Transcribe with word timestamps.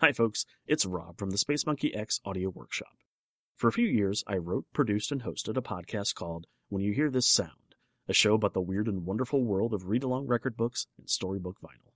Hi, 0.00 0.12
folks. 0.12 0.46
It's 0.66 0.86
Rob 0.86 1.18
from 1.18 1.28
the 1.28 1.36
Space 1.36 1.66
Monkey 1.66 1.94
X 1.94 2.20
Audio 2.24 2.48
Workshop. 2.48 2.96
For 3.54 3.68
a 3.68 3.72
few 3.72 3.86
years, 3.86 4.24
I 4.26 4.38
wrote, 4.38 4.64
produced, 4.72 5.12
and 5.12 5.24
hosted 5.24 5.58
a 5.58 5.60
podcast 5.60 6.14
called 6.14 6.46
When 6.70 6.82
You 6.82 6.94
Hear 6.94 7.10
This 7.10 7.26
Sound, 7.26 7.74
a 8.08 8.14
show 8.14 8.32
about 8.32 8.54
the 8.54 8.62
weird 8.62 8.88
and 8.88 9.04
wonderful 9.04 9.44
world 9.44 9.74
of 9.74 9.88
read 9.88 10.02
along 10.02 10.26
record 10.26 10.56
books 10.56 10.86
and 10.96 11.10
storybook 11.10 11.60
vinyl. 11.60 11.92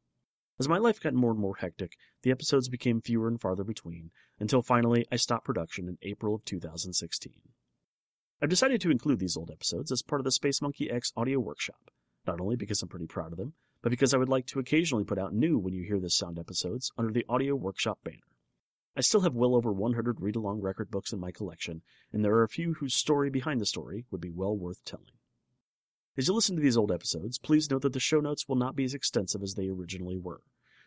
As 0.60 0.68
my 0.68 0.76
life 0.76 1.00
got 1.00 1.14
more 1.14 1.30
and 1.30 1.40
more 1.40 1.56
hectic, 1.56 1.96
the 2.20 2.30
episodes 2.30 2.68
became 2.68 3.00
fewer 3.00 3.26
and 3.26 3.40
farther 3.40 3.64
between, 3.64 4.10
until 4.38 4.60
finally 4.60 5.06
I 5.10 5.16
stopped 5.16 5.46
production 5.46 5.88
in 5.88 5.96
April 6.02 6.34
of 6.34 6.44
2016. 6.44 7.32
I've 8.42 8.50
decided 8.50 8.82
to 8.82 8.90
include 8.90 9.18
these 9.18 9.38
old 9.38 9.50
episodes 9.50 9.90
as 9.90 10.02
part 10.02 10.20
of 10.20 10.24
the 10.24 10.30
Space 10.30 10.60
Monkey 10.60 10.90
X 10.90 11.10
Audio 11.16 11.40
Workshop, 11.40 11.90
not 12.26 12.38
only 12.38 12.56
because 12.56 12.82
I'm 12.82 12.88
pretty 12.90 13.06
proud 13.06 13.32
of 13.32 13.38
them, 13.38 13.54
but 13.84 13.90
because 13.90 14.14
I 14.14 14.16
would 14.16 14.30
like 14.30 14.46
to 14.46 14.58
occasionally 14.58 15.04
put 15.04 15.18
out 15.18 15.34
new 15.34 15.58
When 15.58 15.74
You 15.74 15.82
Hear 15.82 16.00
This 16.00 16.16
Sound 16.16 16.38
episodes 16.38 16.90
under 16.96 17.12
the 17.12 17.26
Audio 17.28 17.54
Workshop 17.54 17.98
banner. 18.02 18.16
I 18.96 19.02
still 19.02 19.20
have 19.20 19.34
well 19.34 19.54
over 19.54 19.74
100 19.74 20.22
read 20.22 20.36
along 20.36 20.62
record 20.62 20.90
books 20.90 21.12
in 21.12 21.20
my 21.20 21.30
collection, 21.30 21.82
and 22.10 22.24
there 22.24 22.32
are 22.32 22.42
a 22.42 22.48
few 22.48 22.72
whose 22.72 22.94
story 22.94 23.28
behind 23.28 23.60
the 23.60 23.66
story 23.66 24.06
would 24.10 24.22
be 24.22 24.30
well 24.30 24.56
worth 24.56 24.82
telling. 24.86 25.18
As 26.16 26.28
you 26.28 26.32
listen 26.32 26.56
to 26.56 26.62
these 26.62 26.78
old 26.78 26.90
episodes, 26.90 27.38
please 27.38 27.70
note 27.70 27.82
that 27.82 27.92
the 27.92 28.00
show 28.00 28.20
notes 28.20 28.48
will 28.48 28.56
not 28.56 28.74
be 28.74 28.84
as 28.84 28.94
extensive 28.94 29.42
as 29.42 29.52
they 29.52 29.68
originally 29.68 30.16
were. 30.16 30.40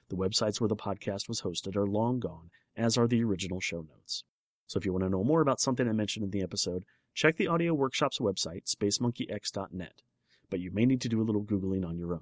The 0.09 0.15
websites 0.15 0.59
where 0.59 0.67
the 0.67 0.75
podcast 0.75 1.27
was 1.27 1.41
hosted 1.41 1.75
are 1.75 1.85
long 1.85 2.17
gone, 2.17 2.49
as 2.75 2.97
are 2.97 3.07
the 3.07 3.23
original 3.23 3.59
show 3.59 3.85
notes. 3.87 4.23
So 4.65 4.79
if 4.79 4.85
you 4.85 4.91
want 4.91 5.03
to 5.03 5.09
know 5.11 5.23
more 5.23 5.41
about 5.41 5.61
something 5.61 5.87
I 5.87 5.91
mentioned 5.91 6.23
in 6.23 6.31
the 6.31 6.41
episode, 6.41 6.83
check 7.13 7.37
the 7.37 7.47
Audio 7.47 7.75
Workshop's 7.75 8.17
website, 8.17 8.63
spacemonkeyx.net, 8.65 10.01
but 10.49 10.59
you 10.59 10.71
may 10.71 10.87
need 10.87 11.01
to 11.01 11.09
do 11.09 11.21
a 11.21 11.27
little 11.27 11.43
Googling 11.43 11.85
on 11.85 11.99
your 11.99 12.15
own. 12.15 12.21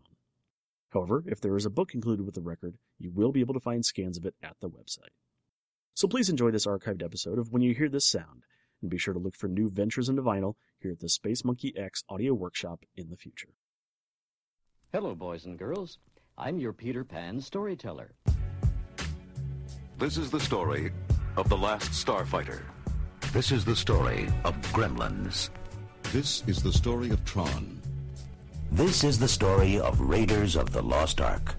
However, 0.96 1.26
if 1.28 1.42
there 1.42 1.58
is 1.58 1.66
a 1.66 1.70
book 1.70 1.94
included 1.94 2.26
with 2.26 2.36
the 2.36 2.42
record, 2.42 2.78
you 2.98 3.12
will 3.12 3.34
be 3.34 3.42
able 3.42 3.54
to 3.54 3.60
find 3.60 3.86
scans 3.86 4.18
of 4.18 4.26
it 4.26 4.34
at 4.42 4.56
the 4.62 4.70
website. 4.70 5.12
So 5.94 6.08
please 6.08 6.30
enjoy 6.30 6.52
this 6.52 6.66
archived 6.66 7.04
episode 7.04 7.38
of 7.38 7.52
When 7.52 7.62
You 7.62 7.76
Hear 7.76 7.90
This 7.90 8.06
Sound, 8.06 8.46
and 8.82 8.90
be 8.90 8.98
sure 8.98 9.14
to 9.14 9.20
look 9.20 9.36
for 9.36 9.50
new 9.50 9.70
ventures 9.70 10.08
into 10.08 10.22
vinyl 10.22 10.54
here 10.80 10.94
at 10.94 11.02
the 11.02 11.10
Space 11.10 11.44
Monkey 11.44 11.74
X 11.78 12.06
Audio 12.08 12.34
Workshop 12.34 12.86
in 12.96 13.10
the 13.10 13.18
future. 13.18 13.50
Hello, 14.94 15.14
boys 15.16 15.44
and 15.44 15.60
girls. 15.60 15.98
I'm 16.38 16.60
your 16.60 16.72
Peter 16.72 17.04
Pan 17.04 17.42
storyteller. 17.42 18.16
This 19.98 20.16
is 20.16 20.32
the 20.32 20.40
story 20.40 20.94
of 21.36 21.50
The 21.50 21.58
Last 21.58 21.92
Starfighter. 21.92 22.62
This 23.34 23.52
is 23.52 23.66
the 23.66 23.76
story 23.76 24.30
of 24.46 24.56
Gremlins. 24.72 25.50
This 26.14 26.42
is 26.48 26.64
the 26.64 26.72
story 26.72 27.10
of 27.10 27.26
Tron. 27.26 27.82
This 28.72 29.04
is 29.04 29.20
the 29.20 29.28
story 29.28 29.80
of 29.80 30.00
Raiders 30.00 30.56
of 30.56 30.72
the 30.72 30.82
Lost 30.82 31.22
Ark. 31.22 31.56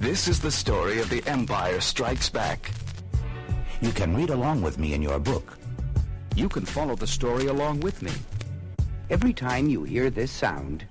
This 0.00 0.28
is 0.28 0.40
the 0.40 0.50
story 0.50 1.00
of 1.00 1.08
The 1.08 1.22
Empire 1.26 1.80
Strikes 1.80 2.28
Back. 2.28 2.70
You 3.80 3.92
can 3.92 4.16
read 4.16 4.30
along 4.30 4.62
with 4.62 4.78
me 4.78 4.94
in 4.94 5.02
your 5.02 5.18
book. 5.18 5.58
You 6.34 6.48
can 6.48 6.64
follow 6.64 6.96
the 6.96 7.06
story 7.06 7.46
along 7.46 7.80
with 7.80 8.02
me. 8.02 8.12
Every 9.10 9.32
time 9.32 9.68
you 9.68 9.84
hear 9.84 10.10
this 10.10 10.30
sound, 10.30 10.84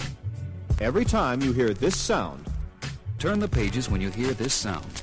Every 0.81 1.05
time 1.05 1.41
you 1.41 1.53
hear 1.53 1.73
this 1.73 1.95
sound, 1.95 2.45
Turn 3.17 3.39
the 3.39 3.47
pages 3.47 3.89
when 3.89 4.01
you 4.01 4.11
hear 4.11 4.33
this 4.33 4.53
sound. 4.53 5.01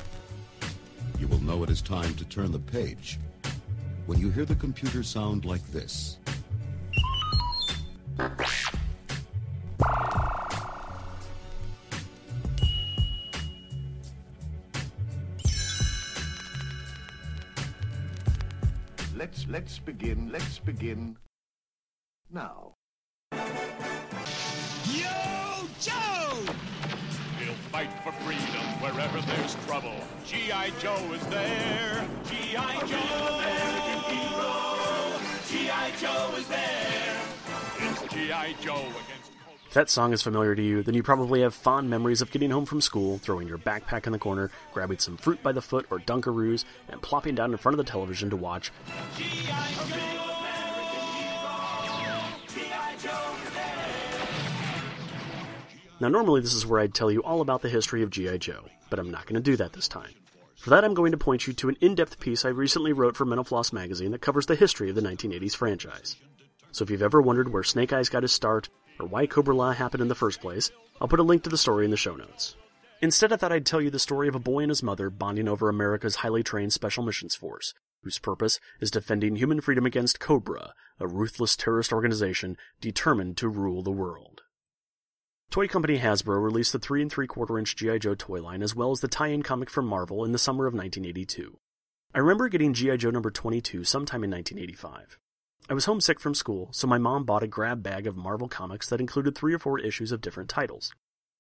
You 1.18 1.26
will 1.26 1.42
know 1.42 1.64
it 1.64 1.70
is 1.70 1.80
time 1.80 2.14
to 2.14 2.24
turn 2.26 2.52
the 2.52 2.58
page 2.58 3.18
when 4.06 4.20
you 4.20 4.30
hear 4.30 4.44
the 4.44 4.54
computer 4.54 5.02
sound 5.02 5.44
like 5.44 5.66
this. 5.72 6.18
Let's 19.52 19.64
let's 19.64 19.78
begin. 19.80 20.30
Let's 20.32 20.58
begin 20.60 21.18
now. 22.32 22.74
Yo, 24.90 25.68
Joe! 25.78 26.38
He'll 27.38 27.60
fight 27.70 27.92
for 28.02 28.12
freedom 28.24 28.66
wherever 28.80 29.20
there's 29.20 29.54
trouble. 29.66 30.00
G.I. 30.24 30.70
Joe 30.80 31.12
is 31.12 31.26
there. 31.26 32.08
G.I. 32.30 32.86
Joe, 32.86 33.28
American 33.36 34.00
hero. 34.16 35.20
G.I. 35.50 35.92
Joe 36.00 36.34
is 36.38 36.48
there. 36.48 37.20
It's 37.76 38.14
G.I. 38.14 38.54
Joe 38.62 38.80
against. 38.80 39.41
If 39.72 39.76
that 39.76 39.88
song 39.88 40.12
is 40.12 40.20
familiar 40.20 40.54
to 40.54 40.62
you, 40.62 40.82
then 40.82 40.92
you 40.92 41.02
probably 41.02 41.40
have 41.40 41.54
fond 41.54 41.88
memories 41.88 42.20
of 42.20 42.30
getting 42.30 42.50
home 42.50 42.66
from 42.66 42.82
school, 42.82 43.16
throwing 43.16 43.48
your 43.48 43.56
backpack 43.56 44.04
in 44.06 44.12
the 44.12 44.18
corner, 44.18 44.50
grabbing 44.70 44.98
some 44.98 45.16
fruit 45.16 45.42
by 45.42 45.52
the 45.52 45.62
foot 45.62 45.86
or 45.88 45.98
Dunkaroos, 45.98 46.66
and 46.90 47.00
plopping 47.00 47.34
down 47.34 47.52
in 47.52 47.56
front 47.56 47.72
of 47.72 47.78
the 47.82 47.90
television 47.90 48.28
to 48.28 48.36
watch 48.36 48.70
Now, 55.98 56.08
normally 56.08 56.42
this 56.42 56.52
is 56.52 56.66
where 56.66 56.80
I'd 56.80 56.92
tell 56.92 57.10
you 57.10 57.22
all 57.22 57.40
about 57.40 57.62
the 57.62 57.70
history 57.70 58.02
of 58.02 58.10
G.I. 58.10 58.36
Joe, 58.36 58.66
but 58.90 58.98
I'm 58.98 59.10
not 59.10 59.24
going 59.24 59.42
to 59.42 59.50
do 59.50 59.56
that 59.56 59.72
this 59.72 59.88
time. 59.88 60.12
For 60.56 60.68
that, 60.68 60.84
I'm 60.84 60.92
going 60.92 61.12
to 61.12 61.16
point 61.18 61.46
you 61.46 61.54
to 61.54 61.70
an 61.70 61.78
in 61.80 61.94
depth 61.94 62.20
piece 62.20 62.44
I 62.44 62.50
recently 62.50 62.92
wrote 62.92 63.16
for 63.16 63.24
Mental 63.24 63.42
Floss 63.42 63.72
magazine 63.72 64.10
that 64.10 64.20
covers 64.20 64.44
the 64.44 64.54
history 64.54 64.90
of 64.90 64.96
the 64.96 65.00
1980s 65.00 65.56
franchise. 65.56 66.16
So 66.72 66.82
if 66.82 66.90
you've 66.90 67.02
ever 67.02 67.22
wondered 67.22 67.50
where 67.50 67.62
Snake 67.62 67.94
Eyes 67.94 68.10
got 68.10 68.22
his 68.22 68.32
start, 68.32 68.68
or 69.02 69.06
why 69.06 69.26
Cobra 69.26 69.54
La 69.54 69.72
happened 69.72 70.00
in 70.00 70.08
the 70.08 70.14
first 70.14 70.40
place, 70.40 70.70
I'll 71.00 71.08
put 71.08 71.20
a 71.20 71.24
link 71.24 71.42
to 71.42 71.50
the 71.50 71.58
story 71.58 71.84
in 71.84 71.90
the 71.90 71.96
show 71.96 72.14
notes. 72.14 72.56
Instead, 73.00 73.32
I 73.32 73.36
thought 73.36 73.50
I'd 73.50 73.66
tell 73.66 73.80
you 73.80 73.90
the 73.90 73.98
story 73.98 74.28
of 74.28 74.36
a 74.36 74.40
boy 74.40 74.60
and 74.60 74.70
his 74.70 74.82
mother 74.82 75.10
bonding 75.10 75.48
over 75.48 75.68
America's 75.68 76.16
highly 76.16 76.44
trained 76.44 76.72
Special 76.72 77.02
Missions 77.02 77.34
Force, 77.34 77.74
whose 78.02 78.20
purpose 78.20 78.60
is 78.80 78.92
defending 78.92 79.34
human 79.34 79.60
freedom 79.60 79.84
against 79.84 80.20
Cobra, 80.20 80.72
a 81.00 81.08
ruthless 81.08 81.56
terrorist 81.56 81.92
organization 81.92 82.56
determined 82.80 83.36
to 83.38 83.48
rule 83.48 83.82
the 83.82 83.90
world. 83.90 84.42
Toy 85.50 85.66
company 85.66 85.98
Hasbro 85.98 86.42
released 86.42 86.72
the 86.72 86.78
3 86.78 87.02
and 87.02 87.10
3 87.10 87.26
quarter 87.26 87.58
inch 87.58 87.76
G.I. 87.76 87.98
Joe 87.98 88.14
toy 88.14 88.40
line 88.40 88.62
as 88.62 88.74
well 88.74 88.92
as 88.92 89.00
the 89.00 89.08
tie 89.08 89.28
in 89.28 89.42
comic 89.42 89.68
from 89.68 89.86
Marvel 89.86 90.24
in 90.24 90.32
the 90.32 90.38
summer 90.38 90.66
of 90.66 90.72
1982. 90.72 91.58
I 92.14 92.18
remember 92.20 92.48
getting 92.48 92.72
G.I. 92.72 92.96
Joe 92.96 93.10
number 93.10 93.30
22 93.30 93.84
sometime 93.84 94.22
in 94.22 94.30
1985. 94.30 95.18
I 95.68 95.74
was 95.74 95.84
homesick 95.84 96.18
from 96.18 96.34
school, 96.34 96.68
so 96.72 96.86
my 96.86 96.98
mom 96.98 97.24
bought 97.24 97.44
a 97.44 97.46
grab 97.46 97.82
bag 97.82 98.06
of 98.06 98.16
Marvel 98.16 98.48
comics 98.48 98.88
that 98.88 99.00
included 99.00 99.34
three 99.34 99.54
or 99.54 99.58
four 99.60 99.78
issues 99.78 100.10
of 100.10 100.20
different 100.20 100.50
titles. 100.50 100.92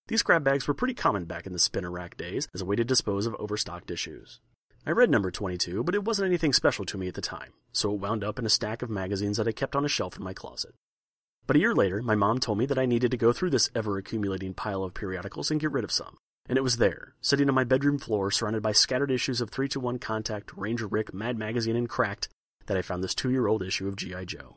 These 0.06 0.22
grab 0.22 0.44
bags 0.44 0.68
were 0.68 0.74
pretty 0.74 0.94
common 0.94 1.24
back 1.24 1.44
in 1.44 1.52
the 1.52 1.58
spinner 1.58 1.90
rack 1.90 2.16
days 2.16 2.48
as 2.54 2.60
a 2.60 2.64
way 2.64 2.76
to 2.76 2.84
dispose 2.84 3.26
of 3.26 3.34
overstocked 3.38 3.90
issues. 3.90 4.40
I 4.86 4.90
read 4.90 5.10
number 5.10 5.30
22, 5.30 5.82
but 5.82 5.94
it 5.94 6.04
wasn't 6.04 6.26
anything 6.26 6.52
special 6.52 6.84
to 6.86 6.98
me 6.98 7.08
at 7.08 7.14
the 7.14 7.20
time, 7.20 7.52
so 7.72 7.92
it 7.92 8.00
wound 8.00 8.22
up 8.22 8.38
in 8.38 8.46
a 8.46 8.50
stack 8.50 8.82
of 8.82 8.90
magazines 8.90 9.36
that 9.36 9.48
I 9.48 9.52
kept 9.52 9.74
on 9.74 9.84
a 9.84 9.88
shelf 9.88 10.16
in 10.16 10.24
my 10.24 10.32
closet. 10.32 10.74
But 11.46 11.56
a 11.56 11.60
year 11.60 11.74
later, 11.74 12.00
my 12.00 12.14
mom 12.14 12.38
told 12.38 12.58
me 12.58 12.66
that 12.66 12.78
I 12.78 12.86
needed 12.86 13.10
to 13.10 13.16
go 13.16 13.32
through 13.32 13.50
this 13.50 13.70
ever 13.74 13.98
accumulating 13.98 14.54
pile 14.54 14.84
of 14.84 14.94
periodicals 14.94 15.50
and 15.50 15.60
get 15.60 15.72
rid 15.72 15.84
of 15.84 15.92
some. 15.92 16.16
And 16.48 16.56
it 16.56 16.62
was 16.62 16.76
there, 16.76 17.14
sitting 17.20 17.48
on 17.48 17.54
my 17.54 17.64
bedroom 17.64 17.98
floor, 17.98 18.30
surrounded 18.30 18.62
by 18.62 18.72
scattered 18.72 19.10
issues 19.10 19.40
of 19.40 19.50
3-2-1 19.50 20.00
Contact, 20.00 20.52
Ranger 20.56 20.86
Rick, 20.86 21.12
Mad 21.12 21.36
Magazine, 21.36 21.76
and 21.76 21.88
Cracked, 21.88 22.28
that 22.66 22.76
I 22.76 22.82
found 22.82 23.02
this 23.02 23.14
two 23.14 23.30
year 23.30 23.46
old 23.46 23.62
issue 23.62 23.88
of 23.88 23.96
G.I. 23.96 24.24
Joe. 24.24 24.56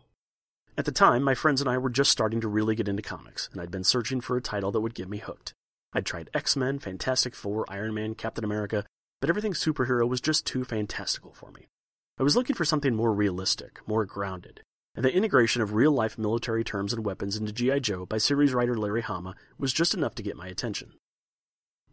At 0.78 0.86
the 0.86 0.92
time, 0.92 1.24
my 1.24 1.36
friends 1.36 1.62
and 1.62 1.70
I 1.70 1.78
were 1.78 1.90
just 1.90 2.12
starting 2.12 2.42
to 2.42 2.48
really 2.48 2.76
get 2.76 2.88
into 2.88 3.02
comics, 3.02 3.50
and 3.52 3.62
I'd 3.62 3.72
been 3.72 3.84
searching 3.84 4.20
for 4.20 4.36
a 4.36 4.42
title 4.42 4.72
that 4.72 4.82
would 4.82 4.94
get 4.94 5.10
me 5.10 5.20
hooked. 5.20 5.54
I'd 5.94 6.06
tried 6.06 6.30
X 6.34 6.58
Men, 6.58 6.80
Fantastic 6.80 7.34
Four, 7.34 7.66
Iron 7.70 7.94
Man, 7.94 8.14
Captain 8.14 8.44
America, 8.44 8.86
but 9.22 9.30
everything 9.30 9.54
superhero 9.54 10.08
was 10.08 10.20
just 10.20 10.46
too 10.46 10.66
fantastical 10.66 11.34
for 11.34 11.52
me. 11.52 11.68
I 12.20 12.24
was 12.24 12.36
looking 12.36 12.56
for 12.56 12.66
something 12.66 12.94
more 12.94 13.14
realistic, 13.14 13.80
more 13.88 14.06
grounded, 14.06 14.62
and 14.96 15.06
the 15.06 15.16
integration 15.16 15.62
of 15.62 15.74
real 15.74 15.92
life 15.92 16.18
military 16.18 16.64
terms 16.64 16.92
and 16.92 17.06
weapons 17.06 17.38
into 17.38 17.54
G.I. 17.54 17.80
Joe 17.80 18.06
by 18.06 18.18
series 18.18 18.54
writer 18.54 18.78
Larry 18.78 19.02
Hama 19.02 19.36
was 19.58 19.74
just 19.74 19.94
enough 19.94 20.16
to 20.16 20.24
get 20.24 20.36
my 20.36 20.48
attention. 20.48 20.94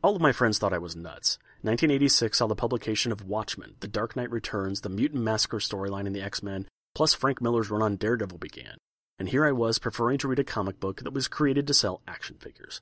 All 0.02 0.16
of 0.16 0.22
my 0.22 0.32
friends 0.32 0.58
thought 0.58 0.72
I 0.72 0.78
was 0.78 0.96
nuts. 0.96 1.38
1986 1.64 2.36
saw 2.36 2.48
the 2.48 2.56
publication 2.56 3.12
of 3.12 3.24
Watchmen, 3.24 3.76
The 3.78 3.86
Dark 3.86 4.16
Knight 4.16 4.32
Returns, 4.32 4.80
the 4.80 4.88
Mutant 4.88 5.22
Massacre 5.22 5.58
storyline 5.58 6.08
in 6.08 6.12
the 6.12 6.20
X 6.20 6.42
Men, 6.42 6.66
plus 6.92 7.14
Frank 7.14 7.40
Miller's 7.40 7.70
run 7.70 7.82
on 7.82 7.94
Daredevil 7.94 8.38
began. 8.38 8.78
And 9.16 9.28
here 9.28 9.46
I 9.46 9.52
was 9.52 9.78
preferring 9.78 10.18
to 10.18 10.28
read 10.28 10.40
a 10.40 10.44
comic 10.44 10.80
book 10.80 11.02
that 11.02 11.12
was 11.12 11.28
created 11.28 11.68
to 11.68 11.74
sell 11.74 12.02
action 12.08 12.36
figures. 12.40 12.80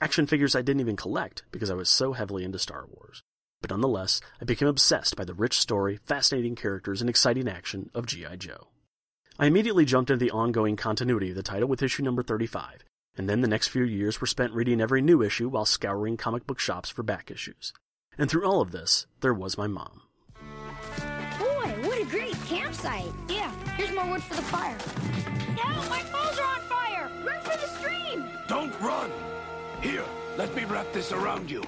Action 0.00 0.28
figures 0.28 0.54
I 0.54 0.62
didn't 0.62 0.80
even 0.80 0.94
collect 0.94 1.42
because 1.50 1.72
I 1.72 1.74
was 1.74 1.88
so 1.88 2.12
heavily 2.12 2.44
into 2.44 2.60
Star 2.60 2.86
Wars. 2.86 3.24
But 3.60 3.70
nonetheless, 3.70 4.20
I 4.40 4.44
became 4.44 4.68
obsessed 4.68 5.16
by 5.16 5.24
the 5.24 5.34
rich 5.34 5.58
story, 5.58 5.96
fascinating 5.96 6.54
characters, 6.54 7.00
and 7.00 7.10
exciting 7.10 7.48
action 7.48 7.90
of 7.94 8.06
G.I. 8.06 8.36
Joe. 8.36 8.68
I 9.40 9.46
immediately 9.46 9.84
jumped 9.84 10.08
into 10.08 10.24
the 10.24 10.30
ongoing 10.30 10.76
continuity 10.76 11.30
of 11.30 11.36
the 11.36 11.42
title 11.42 11.68
with 11.68 11.82
issue 11.82 12.04
number 12.04 12.22
35, 12.22 12.84
and 13.16 13.28
then 13.28 13.40
the 13.40 13.48
next 13.48 13.68
few 13.68 13.82
years 13.82 14.20
were 14.20 14.28
spent 14.28 14.52
reading 14.52 14.80
every 14.80 15.02
new 15.02 15.20
issue 15.20 15.48
while 15.48 15.64
scouring 15.64 16.16
comic 16.16 16.46
book 16.46 16.60
shops 16.60 16.90
for 16.90 17.02
back 17.02 17.28
issues. 17.28 17.72
And 18.20 18.28
through 18.28 18.44
all 18.44 18.60
of 18.60 18.70
this, 18.70 19.06
there 19.22 19.32
was 19.32 19.56
my 19.56 19.66
mom. 19.66 20.02
Boy, 21.38 21.70
what 21.80 21.98
a 21.98 22.04
great 22.04 22.34
campsite. 22.44 23.10
Yeah, 23.30 23.50
here's 23.78 23.94
more 23.94 24.06
wood 24.10 24.22
for 24.22 24.34
the 24.34 24.42
fire. 24.42 24.76
Now 25.56 25.82
my 25.88 26.00
clothes 26.00 26.38
are 26.38 26.44
on 26.44 26.60
fire. 26.68 27.10
Run 27.24 27.40
for 27.40 27.56
the 27.56 27.66
stream. 27.78 28.28
Don't 28.46 28.78
run. 28.82 29.10
Here, 29.80 30.04
let 30.36 30.54
me 30.54 30.66
wrap 30.66 30.92
this 30.92 31.12
around 31.12 31.50
you. 31.50 31.64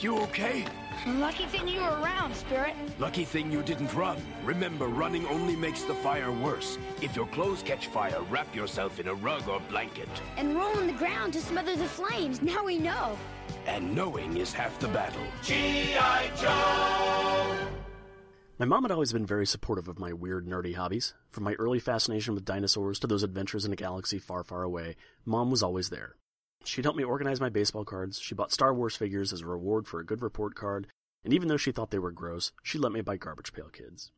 You 0.00 0.20
okay? 0.20 0.66
Lucky 1.04 1.46
thing 1.46 1.66
you 1.66 1.80
were 1.80 2.00
around, 2.00 2.32
Spirit. 2.36 2.76
Lucky 3.00 3.24
thing 3.24 3.50
you 3.50 3.64
didn't 3.64 3.92
run. 3.92 4.18
Remember, 4.44 4.86
running 4.86 5.26
only 5.26 5.56
makes 5.56 5.82
the 5.82 5.94
fire 5.94 6.30
worse. 6.30 6.78
If 7.02 7.16
your 7.16 7.26
clothes 7.26 7.64
catch 7.64 7.88
fire, 7.88 8.22
wrap 8.30 8.54
yourself 8.54 9.00
in 9.00 9.08
a 9.08 9.14
rug 9.14 9.48
or 9.48 9.58
blanket. 9.68 10.08
And 10.36 10.54
roll 10.56 10.76
on 10.76 10.86
the 10.86 10.92
ground 10.92 11.32
to 11.32 11.40
smother 11.40 11.74
the 11.74 11.86
flames. 11.86 12.40
Now 12.40 12.64
we 12.64 12.78
know. 12.78 13.18
And 13.68 13.94
knowing 13.94 14.38
is 14.38 14.54
half 14.54 14.78
the 14.80 14.88
battle. 14.88 15.20
G.I. 15.42 16.30
Joe! 16.40 17.68
My 18.58 18.64
mom 18.64 18.82
had 18.82 18.90
always 18.90 19.12
been 19.12 19.26
very 19.26 19.46
supportive 19.46 19.88
of 19.88 19.98
my 19.98 20.10
weird, 20.12 20.46
nerdy 20.46 20.74
hobbies. 20.74 21.12
From 21.28 21.44
my 21.44 21.52
early 21.54 21.78
fascination 21.78 22.34
with 22.34 22.46
dinosaurs 22.46 22.98
to 23.00 23.06
those 23.06 23.22
adventures 23.22 23.66
in 23.66 23.72
a 23.72 23.76
galaxy 23.76 24.18
far, 24.18 24.42
far 24.42 24.62
away, 24.62 24.96
Mom 25.26 25.50
was 25.50 25.62
always 25.62 25.90
there. 25.90 26.16
She'd 26.64 26.86
help 26.86 26.96
me 26.96 27.04
organize 27.04 27.42
my 27.42 27.50
baseball 27.50 27.84
cards, 27.84 28.18
she 28.18 28.34
bought 28.34 28.52
Star 28.52 28.72
Wars 28.72 28.96
figures 28.96 29.34
as 29.34 29.42
a 29.42 29.46
reward 29.46 29.86
for 29.86 30.00
a 30.00 30.06
good 30.06 30.22
report 30.22 30.54
card, 30.54 30.86
and 31.22 31.34
even 31.34 31.48
though 31.48 31.58
she 31.58 31.70
thought 31.70 31.90
they 31.90 31.98
were 31.98 32.10
gross, 32.10 32.52
she 32.62 32.78
let 32.78 32.90
me 32.90 33.02
buy 33.02 33.18
Garbage 33.18 33.52
Pail 33.52 33.68
Kids. 33.68 34.12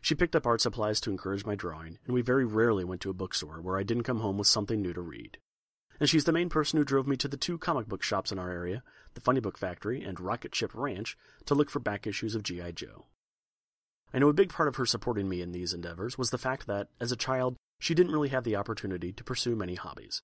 She 0.00 0.14
picked 0.14 0.34
up 0.34 0.46
art 0.46 0.62
supplies 0.62 0.98
to 1.02 1.10
encourage 1.10 1.44
my 1.44 1.54
drawing, 1.54 1.98
and 2.06 2.14
we 2.14 2.22
very 2.22 2.46
rarely 2.46 2.84
went 2.84 3.02
to 3.02 3.10
a 3.10 3.14
bookstore 3.14 3.60
where 3.60 3.76
I 3.76 3.82
didn't 3.82 4.04
come 4.04 4.20
home 4.20 4.38
with 4.38 4.48
something 4.48 4.80
new 4.80 4.94
to 4.94 5.02
read. 5.02 5.36
And 6.00 6.08
she's 6.08 6.24
the 6.24 6.32
main 6.32 6.48
person 6.48 6.78
who 6.78 6.84
drove 6.84 7.06
me 7.06 7.16
to 7.16 7.28
the 7.28 7.36
two 7.36 7.58
comic 7.58 7.86
book 7.86 8.02
shops 8.02 8.32
in 8.32 8.38
our 8.38 8.50
area, 8.50 8.82
the 9.14 9.20
Funny 9.20 9.40
Book 9.40 9.56
Factory 9.56 10.02
and 10.02 10.18
Rocket 10.18 10.54
Ship 10.54 10.70
Ranch, 10.74 11.16
to 11.46 11.54
look 11.54 11.70
for 11.70 11.78
back 11.78 12.06
issues 12.06 12.34
of 12.34 12.42
G.I. 12.42 12.72
Joe. 12.72 13.06
I 14.12 14.18
know 14.18 14.28
a 14.28 14.32
big 14.32 14.50
part 14.50 14.68
of 14.68 14.76
her 14.76 14.86
supporting 14.86 15.28
me 15.28 15.40
in 15.40 15.52
these 15.52 15.72
endeavors 15.72 16.16
was 16.16 16.30
the 16.30 16.38
fact 16.38 16.66
that, 16.66 16.88
as 17.00 17.10
a 17.10 17.16
child, 17.16 17.56
she 17.80 17.94
didn't 17.94 18.12
really 18.12 18.28
have 18.28 18.44
the 18.44 18.56
opportunity 18.56 19.12
to 19.12 19.24
pursue 19.24 19.56
many 19.56 19.74
hobbies. 19.74 20.22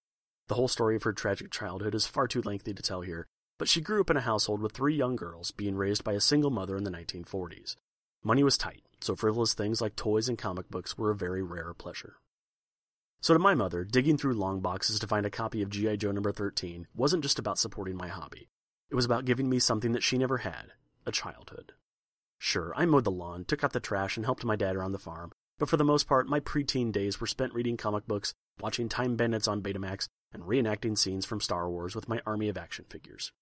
The 0.48 0.54
whole 0.54 0.68
story 0.68 0.96
of 0.96 1.02
her 1.04 1.12
tragic 1.12 1.50
childhood 1.50 1.94
is 1.94 2.06
far 2.06 2.26
too 2.26 2.42
lengthy 2.42 2.74
to 2.74 2.82
tell 2.82 3.02
here, 3.02 3.26
but 3.58 3.68
she 3.68 3.80
grew 3.80 4.00
up 4.00 4.10
in 4.10 4.16
a 4.16 4.22
household 4.22 4.60
with 4.60 4.72
three 4.72 4.94
young 4.94 5.16
girls 5.16 5.50
being 5.50 5.76
raised 5.76 6.02
by 6.02 6.12
a 6.12 6.20
single 6.20 6.50
mother 6.50 6.76
in 6.76 6.84
the 6.84 6.90
1940s. 6.90 7.76
Money 8.22 8.42
was 8.42 8.58
tight, 8.58 8.82
so 9.00 9.14
frivolous 9.14 9.54
things 9.54 9.80
like 9.80 9.96
toys 9.96 10.28
and 10.28 10.38
comic 10.38 10.68
books 10.68 10.96
were 10.96 11.10
a 11.10 11.16
very 11.16 11.42
rare 11.42 11.74
pleasure. 11.74 12.16
So 13.22 13.34
to 13.34 13.38
my 13.38 13.54
mother, 13.54 13.84
digging 13.84 14.16
through 14.16 14.32
long 14.32 14.60
boxes 14.60 14.98
to 14.98 15.06
find 15.06 15.26
a 15.26 15.30
copy 15.30 15.60
of 15.60 15.68
G.I. 15.68 15.96
Joe 15.96 16.10
number 16.10 16.32
13 16.32 16.86
wasn't 16.94 17.22
just 17.22 17.38
about 17.38 17.58
supporting 17.58 17.94
my 17.94 18.08
hobby. 18.08 18.48
It 18.90 18.94
was 18.94 19.04
about 19.04 19.26
giving 19.26 19.50
me 19.50 19.58
something 19.58 19.92
that 19.92 20.02
she 20.02 20.16
never 20.16 20.38
had, 20.38 20.72
a 21.04 21.12
childhood. 21.12 21.72
Sure, 22.38 22.72
I 22.74 22.86
mowed 22.86 23.04
the 23.04 23.10
lawn, 23.10 23.44
took 23.44 23.62
out 23.62 23.74
the 23.74 23.80
trash, 23.80 24.16
and 24.16 24.24
helped 24.24 24.42
my 24.42 24.56
dad 24.56 24.74
around 24.74 24.92
the 24.92 24.98
farm, 24.98 25.32
but 25.58 25.68
for 25.68 25.76
the 25.76 25.84
most 25.84 26.08
part, 26.08 26.30
my 26.30 26.40
preteen 26.40 26.90
days 26.90 27.20
were 27.20 27.26
spent 27.26 27.52
reading 27.52 27.76
comic 27.76 28.06
books, 28.06 28.32
watching 28.58 28.88
Time 28.88 29.16
Bandits 29.16 29.46
on 29.46 29.60
Betamax, 29.60 30.08
and 30.32 30.44
reenacting 30.44 30.96
scenes 30.96 31.26
from 31.26 31.42
Star 31.42 31.68
Wars 31.68 31.94
with 31.94 32.08
my 32.08 32.22
army 32.24 32.48
of 32.48 32.56
action 32.56 32.86
figures. 32.88 33.32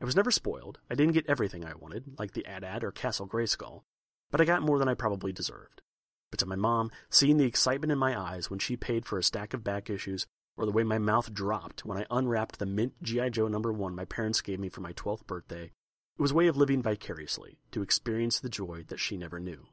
I 0.00 0.04
was 0.04 0.14
never 0.14 0.30
spoiled. 0.30 0.78
I 0.88 0.94
didn't 0.94 1.14
get 1.14 1.26
everything 1.28 1.64
I 1.64 1.74
wanted, 1.74 2.16
like 2.20 2.34
the 2.34 2.46
AT-AT 2.46 2.84
or 2.84 2.92
Castle 2.92 3.26
Grayskull, 3.26 3.82
but 4.30 4.40
I 4.40 4.44
got 4.44 4.62
more 4.62 4.78
than 4.78 4.88
I 4.88 4.94
probably 4.94 5.32
deserved. 5.32 5.82
But 6.30 6.40
to 6.40 6.46
my 6.46 6.56
mom, 6.56 6.90
seeing 7.08 7.36
the 7.36 7.46
excitement 7.46 7.92
in 7.92 7.98
my 7.98 8.18
eyes 8.18 8.50
when 8.50 8.58
she 8.58 8.76
paid 8.76 9.06
for 9.06 9.18
a 9.18 9.22
stack 9.22 9.54
of 9.54 9.64
back 9.64 9.88
issues, 9.88 10.26
or 10.56 10.66
the 10.66 10.72
way 10.72 10.84
my 10.84 10.98
mouth 10.98 11.32
dropped 11.32 11.84
when 11.84 11.96
I 11.96 12.06
unwrapped 12.10 12.58
the 12.58 12.66
mint 12.66 12.94
G.I. 13.02 13.30
Joe 13.30 13.48
number 13.48 13.72
one 13.72 13.94
my 13.94 14.04
parents 14.04 14.40
gave 14.40 14.58
me 14.58 14.68
for 14.68 14.80
my 14.80 14.92
12th 14.92 15.26
birthday, 15.26 15.70
it 16.18 16.22
was 16.22 16.32
a 16.32 16.34
way 16.34 16.48
of 16.48 16.56
living 16.56 16.82
vicariously, 16.82 17.58
to 17.70 17.80
experience 17.80 18.40
the 18.40 18.48
joy 18.48 18.84
that 18.88 18.98
she 18.98 19.16
never 19.16 19.38
knew. 19.38 19.66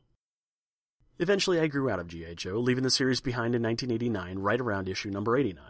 Eventually, 1.18 1.60
I 1.60 1.66
grew 1.66 1.90
out 1.90 2.00
of 2.00 2.08
G.I. 2.08 2.36
Joe, 2.36 2.60
leaving 2.60 2.84
the 2.84 2.92
series 2.92 3.20
behind 3.20 3.56
in 3.56 3.64
1989, 3.64 4.38
right 4.38 4.62
around 4.62 4.88
issue 4.88 5.10
number 5.10 5.36
89. 5.36 5.64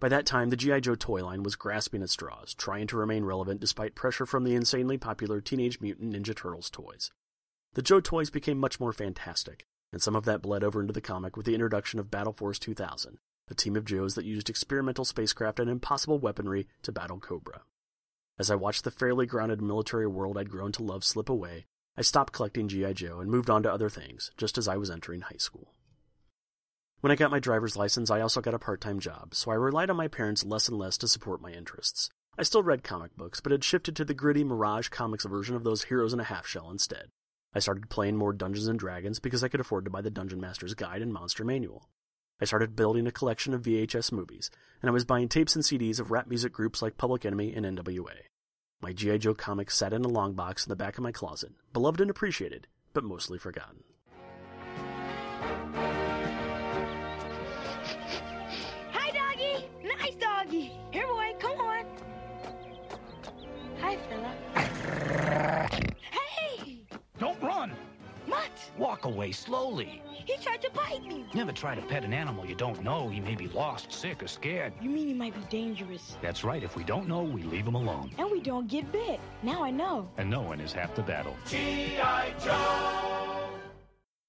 By 0.00 0.08
that 0.08 0.24
time, 0.24 0.48
the 0.48 0.56
G.I. 0.56 0.80
Joe 0.80 0.94
toy 0.94 1.22
line 1.22 1.42
was 1.42 1.56
grasping 1.56 2.02
at 2.02 2.08
straws, 2.08 2.54
trying 2.54 2.86
to 2.86 2.96
remain 2.96 3.24
relevant 3.24 3.60
despite 3.60 3.94
pressure 3.94 4.24
from 4.24 4.44
the 4.44 4.54
insanely 4.54 4.96
popular 4.96 5.42
Teenage 5.42 5.80
Mutant 5.80 6.14
Ninja 6.14 6.34
Turtles 6.34 6.70
toys. 6.70 7.10
The 7.74 7.82
Joe 7.82 8.00
toys 8.00 8.30
became 8.30 8.58
much 8.58 8.80
more 8.80 8.92
fantastic, 8.92 9.66
and 9.92 10.00
some 10.00 10.16
of 10.16 10.24
that 10.24 10.42
bled 10.42 10.64
over 10.64 10.80
into 10.80 10.92
the 10.92 11.00
comic 11.00 11.36
with 11.36 11.46
the 11.46 11.54
introduction 11.54 12.00
of 12.00 12.10
Battle 12.10 12.32
Force 12.32 12.58
2000, 12.58 13.18
a 13.48 13.54
team 13.54 13.76
of 13.76 13.84
Joes 13.84 14.14
that 14.14 14.24
used 14.24 14.48
experimental 14.48 15.04
spacecraft 15.04 15.60
and 15.60 15.68
impossible 15.68 16.18
weaponry 16.18 16.66
to 16.82 16.92
battle 16.92 17.20
Cobra. 17.20 17.62
As 18.38 18.50
I 18.50 18.54
watched 18.54 18.84
the 18.84 18.90
fairly 18.90 19.26
grounded 19.26 19.60
military 19.60 20.06
world 20.06 20.38
I'd 20.38 20.50
grown 20.50 20.72
to 20.72 20.82
love 20.82 21.04
slip 21.04 21.28
away, 21.28 21.66
I 21.96 22.02
stopped 22.02 22.32
collecting 22.32 22.68
G.I. 22.68 22.94
Joe 22.94 23.20
and 23.20 23.30
moved 23.30 23.50
on 23.50 23.62
to 23.64 23.72
other 23.72 23.90
things, 23.90 24.30
just 24.38 24.56
as 24.56 24.66
I 24.66 24.78
was 24.78 24.90
entering 24.90 25.20
high 25.20 25.36
school. 25.36 25.74
When 27.00 27.10
I 27.10 27.16
got 27.16 27.30
my 27.30 27.40
driver's 27.40 27.76
license, 27.76 28.10
I 28.10 28.20
also 28.20 28.40
got 28.40 28.54
a 28.54 28.58
part 28.58 28.80
time 28.80 29.00
job, 29.00 29.34
so 29.34 29.50
I 29.50 29.54
relied 29.54 29.90
on 29.90 29.96
my 29.96 30.08
parents 30.08 30.44
less 30.44 30.68
and 30.68 30.78
less 30.78 30.96
to 30.98 31.08
support 31.08 31.42
my 31.42 31.50
interests. 31.50 32.08
I 32.38 32.44
still 32.44 32.62
read 32.62 32.82
comic 32.82 33.14
books, 33.16 33.40
but 33.40 33.52
had 33.52 33.64
shifted 33.64 33.94
to 33.96 34.04
the 34.04 34.14
gritty 34.14 34.44
Mirage 34.44 34.88
Comics 34.88 35.26
version 35.26 35.54
of 35.54 35.64
those 35.64 35.84
heroes 35.84 36.14
in 36.14 36.20
a 36.20 36.24
half 36.24 36.46
shell 36.46 36.70
instead. 36.70 37.08
I 37.54 37.58
started 37.58 37.90
playing 37.90 38.16
more 38.16 38.32
Dungeons 38.32 38.66
and 38.66 38.78
Dragons 38.78 39.20
because 39.20 39.44
I 39.44 39.48
could 39.48 39.60
afford 39.60 39.84
to 39.84 39.90
buy 39.90 40.00
the 40.00 40.10
Dungeon 40.10 40.40
Master's 40.40 40.74
Guide 40.74 41.02
and 41.02 41.12
Monster 41.12 41.44
Manual. 41.44 41.88
I 42.40 42.44
started 42.44 42.74
building 42.74 43.06
a 43.06 43.12
collection 43.12 43.52
of 43.54 43.62
VHS 43.62 44.10
movies, 44.10 44.50
and 44.80 44.88
I 44.88 44.92
was 44.92 45.04
buying 45.04 45.28
tapes 45.28 45.54
and 45.54 45.62
CDs 45.62 46.00
of 46.00 46.10
rap 46.10 46.26
music 46.26 46.52
groups 46.52 46.82
like 46.82 46.96
Public 46.96 47.24
Enemy 47.24 47.54
and 47.54 47.66
NWA. 47.66 48.14
My 48.80 48.92
G.I. 48.92 49.18
Joe 49.18 49.34
comics 49.34 49.76
sat 49.76 49.92
in 49.92 50.04
a 50.04 50.08
long 50.08 50.32
box 50.32 50.66
in 50.66 50.70
the 50.70 50.76
back 50.76 50.96
of 50.96 51.04
my 51.04 51.12
closet, 51.12 51.52
beloved 51.72 52.00
and 52.00 52.10
appreciated, 52.10 52.66
but 52.92 53.04
mostly 53.04 53.38
forgotten. 53.38 53.84
Walk 68.82 69.04
away 69.04 69.30
slowly. 69.30 70.02
He 70.26 70.36
tried 70.38 70.60
to 70.62 70.70
bite 70.72 71.04
me. 71.04 71.24
Never 71.34 71.52
try 71.52 71.76
to 71.76 71.82
pet 71.82 72.02
an 72.02 72.12
animal 72.12 72.44
you 72.44 72.56
don't 72.56 72.82
know. 72.82 73.08
He 73.08 73.20
may 73.20 73.36
be 73.36 73.46
lost, 73.46 73.92
sick, 73.92 74.20
or 74.24 74.26
scared. 74.26 74.72
You 74.80 74.90
mean 74.90 75.06
he 75.06 75.14
might 75.14 75.36
be 75.36 75.56
dangerous? 75.56 76.16
That's 76.20 76.42
right. 76.42 76.64
If 76.64 76.74
we 76.74 76.82
don't 76.82 77.06
know, 77.06 77.22
we 77.22 77.44
leave 77.44 77.64
him 77.64 77.76
alone. 77.76 78.10
And 78.18 78.28
we 78.28 78.40
don't 78.40 78.66
get 78.66 78.90
bit. 78.90 79.20
Now 79.44 79.62
I 79.62 79.70
know. 79.70 80.10
And 80.16 80.28
knowing 80.28 80.58
is 80.58 80.72
half 80.72 80.96
the 80.96 81.02
battle. 81.02 81.36
G.I. 81.46 82.34
Joe! 82.44 83.50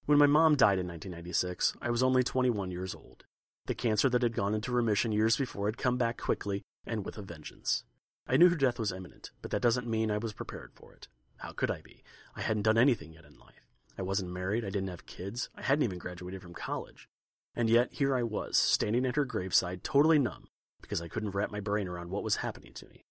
When 0.06 0.20
my 0.20 0.28
mom 0.28 0.56
died 0.56 0.78
in 0.78 0.88
1996, 0.88 1.74
I 1.82 1.90
was 1.90 2.04
only 2.04 2.22
21 2.22 2.70
years 2.70 2.94
old. 2.94 3.26
The 3.66 3.74
cancer 3.74 4.08
that 4.08 4.22
had 4.22 4.36
gone 4.36 4.54
into 4.54 4.72
remission 4.72 5.12
years 5.12 5.36
before 5.36 5.66
had 5.66 5.78
come 5.78 5.98
back 5.98 6.22
quickly 6.22 6.62
and 6.86 7.04
with 7.04 7.18
a 7.18 7.24
vengeance. 7.24 7.86
I 8.28 8.38
knew 8.38 8.50
her 8.50 8.56
death 8.56 8.78
was 8.78 8.92
imminent, 8.92 9.32
but 9.42 9.50
that 9.50 9.64
doesn't 9.64 9.88
mean 9.88 10.12
I 10.12 10.20
was 10.20 10.34
prepared 10.34 10.74
for 10.76 10.94
it. 10.94 11.08
How 11.38 11.54
could 11.54 11.72
I 11.72 11.82
be? 11.82 12.04
I 12.36 12.42
hadn't 12.42 12.62
done 12.62 12.78
anything 12.78 13.14
yet 13.14 13.26
in 13.26 13.40
life. 13.40 13.53
I 13.98 14.02
wasn't 14.02 14.32
married, 14.32 14.66
I 14.66 14.70
didn't 14.70 14.90
have 14.90 15.06
kids, 15.06 15.50
I 15.56 15.62
hadn't 15.62 15.84
even 15.84 15.98
graduated 15.98 16.42
from 16.42 16.54
college. 16.54 17.08
And 17.56 17.70
yet, 17.70 17.94
here 17.94 18.16
I 18.16 18.24
was, 18.24 18.58
standing 18.58 19.06
at 19.06 19.16
her 19.16 19.26
graveside, 19.26 19.84
totally 19.84 20.18
numb, 20.18 20.48
because 20.82 21.02
I 21.02 21.08
couldn't 21.08 21.32
wrap 21.32 21.52
my 21.52 21.60
brain 21.60 21.88
around 21.88 22.10
what 22.10 22.24
was 22.24 22.38
happening 22.38 22.74
to 22.74 22.88
me. 22.88 23.04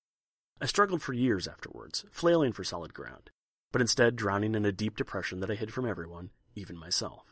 I 0.61 0.67
struggled 0.67 1.03
for 1.03 1.13
years 1.13 1.47
afterwards, 1.47 2.05
flailing 2.11 2.53
for 2.53 2.65
solid 2.65 2.95
ground, 2.95 3.31
but 3.71 3.81
instead 3.81 4.17
drowning 4.17 4.55
in 4.55 4.65
a 4.65 4.73
deep 4.73 4.97
depression 4.97 5.41
that 5.41 5.51
I 5.51 5.55
hid 5.55 5.73
from 5.73 5.87
everyone, 5.87 6.31
even 6.55 6.77
myself. 6.77 7.25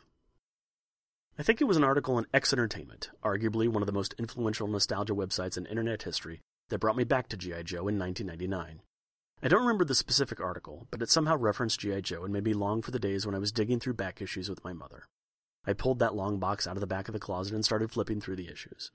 I 1.38 1.42
think 1.42 1.60
it 1.60 1.66
was 1.66 1.76
an 1.76 1.84
article 1.84 2.18
in 2.18 2.26
X 2.34 2.52
Entertainment, 2.52 3.10
arguably 3.24 3.68
one 3.68 3.82
of 3.82 3.86
the 3.86 3.92
most 3.92 4.14
influential 4.18 4.68
nostalgia 4.68 5.14
websites 5.14 5.56
in 5.56 5.66
internet 5.66 6.02
history, 6.02 6.40
that 6.68 6.78
brought 6.78 6.96
me 6.96 7.04
back 7.04 7.28
to 7.28 7.36
G.I. 7.36 7.62
Joe 7.62 7.88
in 7.88 7.98
1999. 7.98 8.82
I 9.42 9.48
don't 9.48 9.62
remember 9.62 9.86
the 9.86 9.94
specific 9.94 10.38
article, 10.38 10.86
but 10.90 11.00
it 11.00 11.08
somehow 11.08 11.34
referenced 11.34 11.80
G.I. 11.80 12.02
Joe 12.02 12.24
and 12.24 12.32
made 12.32 12.44
me 12.44 12.52
long 12.52 12.82
for 12.82 12.90
the 12.90 12.98
days 12.98 13.24
when 13.24 13.34
I 13.34 13.38
was 13.38 13.50
digging 13.50 13.80
through 13.80 13.94
back 13.94 14.20
issues 14.20 14.50
with 14.50 14.62
my 14.62 14.74
mother. 14.74 15.04
I 15.66 15.72
pulled 15.72 15.98
that 16.00 16.14
long 16.14 16.38
box 16.38 16.66
out 16.66 16.76
of 16.76 16.82
the 16.82 16.86
back 16.86 17.08
of 17.08 17.14
the 17.14 17.18
closet 17.18 17.54
and 17.54 17.64
started 17.64 17.90
flipping 17.90 18.20
through 18.20 18.36
the 18.36 18.52
issues. 18.52 18.90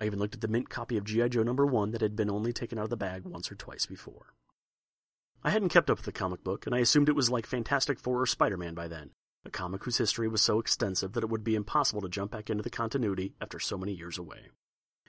I 0.00 0.06
even 0.06 0.18
looked 0.18 0.34
at 0.34 0.40
the 0.40 0.48
mint 0.48 0.68
copy 0.68 0.96
of 0.96 1.04
G.I. 1.04 1.28
Joe 1.28 1.44
number 1.44 1.64
one 1.64 1.92
that 1.92 2.00
had 2.00 2.16
been 2.16 2.28
only 2.28 2.52
taken 2.52 2.76
out 2.76 2.84
of 2.84 2.90
the 2.90 2.96
bag 2.96 3.22
once 3.24 3.52
or 3.52 3.54
twice 3.54 3.86
before. 3.86 4.34
I 5.44 5.50
hadn't 5.50 5.68
kept 5.68 5.88
up 5.88 5.98
with 5.98 6.06
the 6.06 6.12
comic 6.12 6.42
book, 6.42 6.66
and 6.66 6.74
I 6.74 6.80
assumed 6.80 7.08
it 7.08 7.14
was 7.14 7.30
like 7.30 7.46
Fantastic 7.46 8.00
Four 8.00 8.20
or 8.20 8.26
Spider 8.26 8.56
Man 8.56 8.74
by 8.74 8.88
then, 8.88 9.10
a 9.44 9.50
comic 9.50 9.84
whose 9.84 9.98
history 9.98 10.26
was 10.26 10.42
so 10.42 10.58
extensive 10.58 11.12
that 11.12 11.22
it 11.22 11.30
would 11.30 11.44
be 11.44 11.54
impossible 11.54 12.00
to 12.00 12.08
jump 12.08 12.32
back 12.32 12.50
into 12.50 12.64
the 12.64 12.70
continuity 12.70 13.34
after 13.40 13.60
so 13.60 13.78
many 13.78 13.92
years 13.92 14.18
away. 14.18 14.48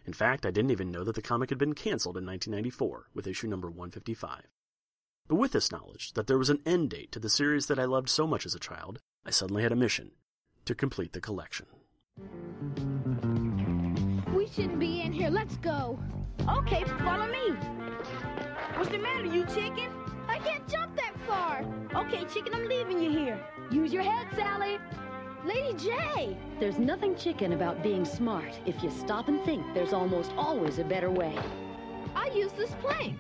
In 0.06 0.14
fact, 0.14 0.46
I 0.46 0.52
didn't 0.52 0.70
even 0.70 0.92
know 0.92 1.04
that 1.04 1.16
the 1.16 1.24
comic 1.24 1.50
had 1.50 1.58
been 1.58 1.74
canceled 1.74 2.18
in 2.18 2.26
1994 2.28 3.08
with 3.16 3.26
issue 3.26 3.48
number 3.48 3.70
155. 3.70 4.44
But 5.28 5.36
with 5.36 5.54
this 5.54 5.72
knowledge 5.72 6.14
that 6.14 6.28
there 6.28 6.38
was 6.38 6.52
an 6.52 6.62
end 6.66 6.92
date 6.92 7.12
to 7.14 7.20
the 7.20 7.30
series 7.30 7.66
that 7.68 7.80
I 7.80 7.86
loved 7.86 8.10
so 8.10 8.28
much 8.28 8.46
as 8.46 8.54
a 8.54 8.60
child, 8.60 9.00
I 9.26 9.32
suddenly 9.32 9.64
had 9.64 9.72
a 9.72 9.76
mission 9.76 10.12
to 10.66 10.76
complete 10.76 11.14
the 11.14 11.22
collection. 11.22 11.66
We 14.36 14.48
shouldn't 14.48 14.80
be 14.80 15.02
in 15.02 15.12
here. 15.12 15.32
Let's 15.32 15.58
go. 15.58 15.98
Okay, 16.48 16.84
follow 17.00 17.26
me. 17.26 17.56
What's 18.76 18.90
the 18.90 19.00
matter, 19.00 19.26
you 19.26 19.46
chicken? 19.48 19.90
I 20.28 20.38
can't 20.40 20.68
jump 20.68 20.96
that 20.96 21.16
far. 21.26 21.66
Okay, 21.96 22.26
chicken, 22.26 22.54
I'm 22.54 22.68
leaving 22.68 23.02
you 23.02 23.10
here. 23.10 23.44
Use 23.72 23.92
your 23.92 24.04
head, 24.04 24.28
Sally. 24.36 24.78
Lady 25.44 25.74
Jaye. 25.74 26.38
There's 26.60 26.78
nothing 26.78 27.16
chicken 27.16 27.54
about 27.54 27.82
being 27.82 28.06
smart. 28.06 28.60
If 28.68 28.84
you 28.84 28.92
stop 28.92 29.28
and 29.28 29.44
think, 29.44 29.74
there's 29.74 29.94
almost 29.94 30.32
always 30.38 30.78
a 30.78 30.84
better 30.84 31.10
way. 31.10 31.36
I 32.16 32.28
use 32.28 32.52
this 32.52 32.76
plank. 32.80 33.20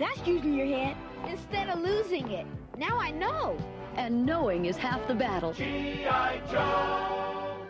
That's 0.00 0.24
using 0.26 0.54
your 0.54 0.66
head 0.66 0.96
instead 1.26 1.68
of 1.68 1.80
losing 1.80 2.30
it. 2.30 2.46
Now 2.76 2.98
I 2.98 3.10
know. 3.10 3.56
And 3.96 4.24
knowing 4.24 4.66
is 4.66 4.76
half 4.76 5.06
the 5.08 5.14
battle. 5.14 5.52
G.I. 5.52 6.40
Joe! 6.50 7.66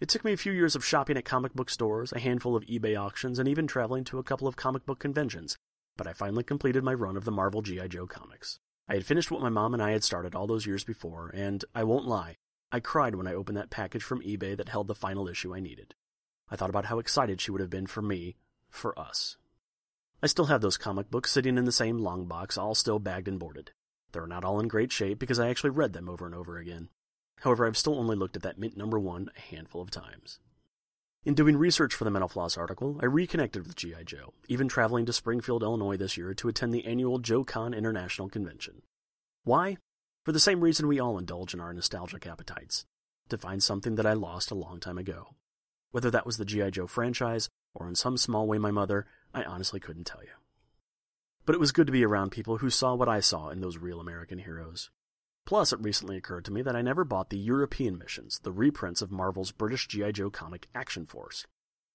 It 0.00 0.08
took 0.08 0.24
me 0.24 0.32
a 0.32 0.36
few 0.36 0.52
years 0.52 0.74
of 0.76 0.84
shopping 0.84 1.16
at 1.16 1.24
comic 1.24 1.54
book 1.54 1.70
stores, 1.70 2.12
a 2.12 2.20
handful 2.20 2.56
of 2.56 2.64
eBay 2.64 3.00
auctions, 3.00 3.38
and 3.38 3.48
even 3.48 3.66
traveling 3.66 4.04
to 4.04 4.18
a 4.18 4.24
couple 4.24 4.48
of 4.48 4.56
comic 4.56 4.84
book 4.84 4.98
conventions, 4.98 5.56
but 5.96 6.06
I 6.06 6.12
finally 6.12 6.42
completed 6.42 6.82
my 6.82 6.94
run 6.94 7.16
of 7.16 7.24
the 7.24 7.30
Marvel 7.30 7.62
G.I. 7.62 7.88
Joe 7.88 8.06
comics. 8.06 8.58
I 8.88 8.94
had 8.94 9.06
finished 9.06 9.30
what 9.30 9.42
my 9.42 9.48
mom 9.48 9.74
and 9.74 9.82
I 9.82 9.92
had 9.92 10.04
started 10.04 10.34
all 10.34 10.46
those 10.46 10.66
years 10.66 10.84
before, 10.84 11.30
and 11.34 11.64
I 11.74 11.84
won't 11.84 12.06
lie, 12.06 12.36
I 12.74 12.80
cried 12.80 13.14
when 13.14 13.26
I 13.26 13.34
opened 13.34 13.58
that 13.58 13.68
package 13.68 14.02
from 14.02 14.22
eBay 14.22 14.56
that 14.56 14.70
held 14.70 14.88
the 14.88 14.94
final 14.94 15.28
issue 15.28 15.54
I 15.54 15.60
needed. 15.60 15.94
I 16.48 16.56
thought 16.56 16.70
about 16.70 16.86
how 16.86 16.98
excited 16.98 17.38
she 17.38 17.50
would 17.50 17.60
have 17.60 17.68
been 17.68 17.86
for 17.86 18.00
me, 18.00 18.36
for 18.70 18.98
us. 18.98 19.36
I 20.22 20.28
still 20.28 20.44
have 20.46 20.60
those 20.60 20.76
comic 20.76 21.10
books 21.10 21.32
sitting 21.32 21.58
in 21.58 21.64
the 21.64 21.72
same 21.72 21.98
long 21.98 22.26
box, 22.26 22.56
all 22.56 22.76
still 22.76 23.00
bagged 23.00 23.26
and 23.26 23.40
boarded. 23.40 23.72
They're 24.12 24.26
not 24.28 24.44
all 24.44 24.60
in 24.60 24.68
great 24.68 24.92
shape 24.92 25.18
because 25.18 25.40
I 25.40 25.48
actually 25.48 25.70
read 25.70 25.94
them 25.94 26.08
over 26.08 26.26
and 26.26 26.34
over 26.34 26.58
again. 26.58 26.90
However, 27.40 27.66
I've 27.66 27.76
still 27.76 27.98
only 27.98 28.14
looked 28.14 28.36
at 28.36 28.42
that 28.42 28.58
mint 28.58 28.76
number 28.76 29.00
one 29.00 29.30
a 29.36 29.40
handful 29.40 29.82
of 29.82 29.90
times. 29.90 30.38
In 31.24 31.34
doing 31.34 31.56
research 31.56 31.94
for 31.94 32.04
the 32.04 32.10
Mental 32.10 32.28
Floss 32.28 32.56
article, 32.56 33.00
I 33.02 33.06
reconnected 33.06 33.66
with 33.66 33.74
G.I. 33.74 34.04
Joe, 34.04 34.32
even 34.48 34.68
traveling 34.68 35.06
to 35.06 35.12
Springfield, 35.12 35.64
Illinois 35.64 35.96
this 35.96 36.16
year 36.16 36.34
to 36.34 36.48
attend 36.48 36.72
the 36.72 36.84
annual 36.86 37.18
Joe 37.18 37.42
Con 37.42 37.74
International 37.74 38.28
Convention. 38.28 38.82
Why? 39.42 39.78
For 40.24 40.30
the 40.30 40.40
same 40.40 40.60
reason 40.60 40.86
we 40.86 41.00
all 41.00 41.18
indulge 41.18 41.52
in 41.52 41.60
our 41.60 41.72
nostalgic 41.72 42.26
appetites 42.28 42.84
to 43.28 43.38
find 43.38 43.60
something 43.60 43.96
that 43.96 44.06
I 44.06 44.12
lost 44.12 44.52
a 44.52 44.56
long 44.56 44.78
time 44.78 44.98
ago. 44.98 45.34
Whether 45.90 46.10
that 46.12 46.26
was 46.26 46.36
the 46.36 46.44
G.I. 46.44 46.70
Joe 46.70 46.86
franchise, 46.86 47.48
or 47.74 47.88
in 47.88 47.96
some 47.96 48.16
small 48.16 48.46
way 48.46 48.58
my 48.58 48.70
mother, 48.70 49.06
I 49.34 49.44
honestly 49.44 49.80
couldn't 49.80 50.04
tell 50.04 50.22
you. 50.22 50.30
But 51.44 51.54
it 51.54 51.60
was 51.60 51.72
good 51.72 51.86
to 51.86 51.92
be 51.92 52.04
around 52.04 52.30
people 52.30 52.58
who 52.58 52.70
saw 52.70 52.94
what 52.94 53.08
I 53.08 53.20
saw 53.20 53.48
in 53.48 53.60
those 53.60 53.78
real 53.78 54.00
American 54.00 54.38
heroes. 54.38 54.90
Plus, 55.44 55.72
it 55.72 55.80
recently 55.80 56.16
occurred 56.16 56.44
to 56.44 56.52
me 56.52 56.62
that 56.62 56.76
I 56.76 56.82
never 56.82 57.04
bought 57.04 57.30
the 57.30 57.38
European 57.38 57.98
missions, 57.98 58.38
the 58.42 58.52
reprints 58.52 59.02
of 59.02 59.10
Marvel's 59.10 59.50
British 59.50 59.88
G.I. 59.88 60.12
Joe 60.12 60.30
comic 60.30 60.68
Action 60.74 61.04
Force. 61.04 61.46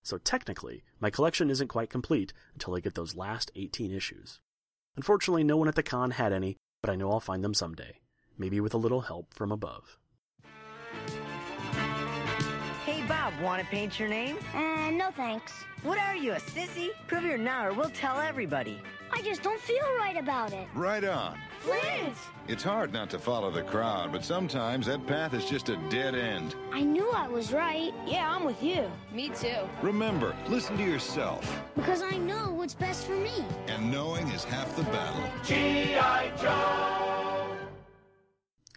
So 0.04 0.18
technically, 0.18 0.84
my 1.00 1.10
collection 1.10 1.50
isn't 1.50 1.70
quite 1.70 1.90
complete 1.90 2.34
until 2.54 2.76
I 2.76 2.82
get 2.82 2.96
those 2.96 3.16
last 3.16 3.52
18 3.56 3.92
issues. 3.92 4.42
Unfortunately, 4.96 5.44
no 5.44 5.58
one 5.58 5.68
at 5.68 5.76
the 5.76 5.84
con 5.84 6.12
had 6.12 6.34
any, 6.34 6.58
but 6.82 6.90
I 6.90 6.96
know 6.96 7.12
I'll 7.12 7.20
find 7.20 7.44
them 7.44 7.54
someday, 7.54 8.00
maybe 8.38 8.60
with 8.60 8.74
a 8.74 8.78
little 8.78 9.02
help 9.02 9.34
from 9.34 9.52
above. 9.52 9.98
Want 13.42 13.62
to 13.62 13.68
paint 13.68 14.00
your 14.00 14.10
name? 14.10 14.38
Uh, 14.54 14.92
no 14.92 15.10
thanks. 15.12 15.52
What 15.84 15.98
are 15.98 16.16
you, 16.16 16.34
a 16.34 16.38
sissy? 16.38 16.90
Prove 17.08 17.24
you're 17.24 17.38
not, 17.38 17.68
or 17.68 17.74
we'll 17.74 17.90
tell 17.90 18.20
everybody. 18.20 18.82
I 19.12 19.22
just 19.22 19.44
don't 19.44 19.60
feel 19.60 19.86
right 19.98 20.18
about 20.18 20.54
it. 20.54 20.68
Right 20.74 21.04
on. 21.04 21.38
Flint! 21.60 22.16
It's 22.48 22.64
hard 22.64 22.94
not 22.94 23.10
to 23.12 23.20
follow 23.20 23.52
the 23.52 23.64
crowd, 23.64 24.12
but 24.12 24.24
sometimes 24.24 24.86
that 24.88 25.06
path 25.08 25.34
is 25.34 25.46
just 25.46 25.70
a 25.70 25.78
dead 25.90 26.16
end. 26.16 26.56
I 26.72 26.82
knew 26.82 27.10
I 27.12 27.28
was 27.28 27.54
right. 27.54 27.94
Yeah, 28.06 28.34
I'm 28.34 28.44
with 28.44 28.62
you. 28.62 28.90
Me 29.14 29.30
too. 29.30 29.58
Remember, 29.82 30.36
listen 30.48 30.78
to 30.78 30.84
yourself. 30.84 31.62
Because 31.76 32.02
I 32.02 32.18
know 32.18 32.52
what's 32.52 32.74
best 32.74 33.06
for 33.06 33.16
me. 33.16 33.44
And 33.68 33.92
knowing 33.92 34.28
is 34.30 34.44
half 34.44 34.76
the 34.76 34.84
battle. 34.84 35.24
G.I. 35.44 36.32
Joe! 36.42 37.56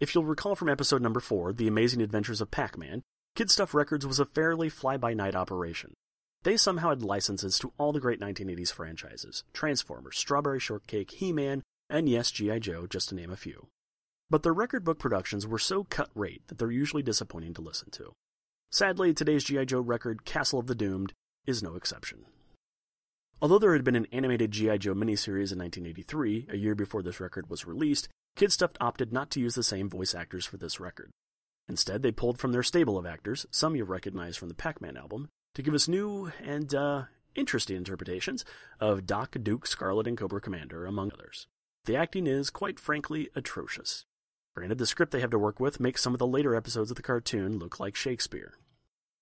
If 0.00 0.14
you'll 0.14 0.24
recall 0.24 0.54
from 0.54 0.68
episode 0.68 1.02
number 1.02 1.20
4, 1.20 1.52
The 1.52 1.68
Amazing 1.68 2.00
Adventures 2.02 2.40
of 2.40 2.50
Pac 2.50 2.78
Man, 2.78 3.02
Kid 3.36 3.50
Stuff 3.50 3.74
Records 3.74 4.06
was 4.06 4.18
a 4.18 4.24
fairly 4.24 4.68
fly 4.68 4.96
by 4.96 5.14
night 5.14 5.34
operation. 5.34 5.94
They 6.42 6.56
somehow 6.56 6.90
had 6.90 7.02
licenses 7.02 7.58
to 7.58 7.72
all 7.78 7.92
the 7.92 8.00
great 8.00 8.20
1980s 8.20 8.72
franchises 8.72 9.44
Transformers, 9.52 10.18
Strawberry 10.18 10.58
Shortcake, 10.58 11.10
He 11.10 11.32
Man, 11.32 11.62
and 11.88 12.08
yes, 12.08 12.30
G.I. 12.30 12.58
Joe, 12.60 12.86
just 12.86 13.10
to 13.10 13.14
name 13.14 13.30
a 13.30 13.36
few. 13.36 13.68
But 14.30 14.42
their 14.42 14.52
record 14.52 14.84
book 14.84 14.98
productions 14.98 15.46
were 15.46 15.58
so 15.58 15.84
cut 15.84 16.10
rate 16.14 16.42
that 16.48 16.58
they're 16.58 16.70
usually 16.70 17.02
disappointing 17.02 17.54
to 17.54 17.62
listen 17.62 17.90
to. 17.92 18.12
Sadly, 18.70 19.12
today's 19.12 19.44
G.I. 19.44 19.64
Joe 19.64 19.80
record, 19.80 20.24
Castle 20.24 20.60
of 20.60 20.66
the 20.66 20.74
Doomed, 20.74 21.12
is 21.46 21.62
no 21.62 21.74
exception. 21.74 22.26
Although 23.42 23.58
there 23.58 23.72
had 23.72 23.84
been 23.84 23.96
an 23.96 24.06
animated 24.12 24.50
G.I. 24.50 24.78
Joe 24.78 24.94
miniseries 24.94 25.52
in 25.52 25.58
1983, 25.58 26.48
a 26.50 26.56
year 26.56 26.74
before 26.74 27.02
this 27.02 27.20
record 27.20 27.50
was 27.50 27.66
released, 27.66 28.08
Kid 28.36 28.52
Stuff 28.52 28.72
opted 28.80 29.12
not 29.12 29.30
to 29.30 29.40
use 29.40 29.54
the 29.54 29.62
same 29.62 29.88
voice 29.88 30.14
actors 30.14 30.46
for 30.46 30.56
this 30.56 30.78
record. 30.78 31.10
Instead, 31.70 32.02
they 32.02 32.10
pulled 32.10 32.36
from 32.36 32.50
their 32.50 32.64
stable 32.64 32.98
of 32.98 33.06
actors, 33.06 33.46
some 33.52 33.76
you 33.76 33.84
recognize 33.84 34.36
from 34.36 34.48
the 34.48 34.56
Pac 34.56 34.80
Man 34.80 34.96
album, 34.96 35.28
to 35.54 35.62
give 35.62 35.72
us 35.72 35.86
new 35.86 36.32
and, 36.42 36.74
uh, 36.74 37.04
interesting 37.36 37.76
interpretations 37.76 38.44
of 38.80 39.06
Doc, 39.06 39.36
Duke, 39.40 39.68
Scarlett, 39.68 40.08
and 40.08 40.18
Cobra 40.18 40.40
Commander, 40.40 40.84
among 40.84 41.12
others. 41.12 41.46
The 41.84 41.94
acting 41.94 42.26
is, 42.26 42.50
quite 42.50 42.80
frankly, 42.80 43.30
atrocious. 43.36 44.04
Granted, 44.56 44.78
the 44.78 44.86
script 44.86 45.12
they 45.12 45.20
have 45.20 45.30
to 45.30 45.38
work 45.38 45.60
with 45.60 45.78
makes 45.78 46.02
some 46.02 46.12
of 46.12 46.18
the 46.18 46.26
later 46.26 46.56
episodes 46.56 46.90
of 46.90 46.96
the 46.96 47.04
cartoon 47.04 47.60
look 47.60 47.78
like 47.78 47.94
Shakespeare. 47.94 48.54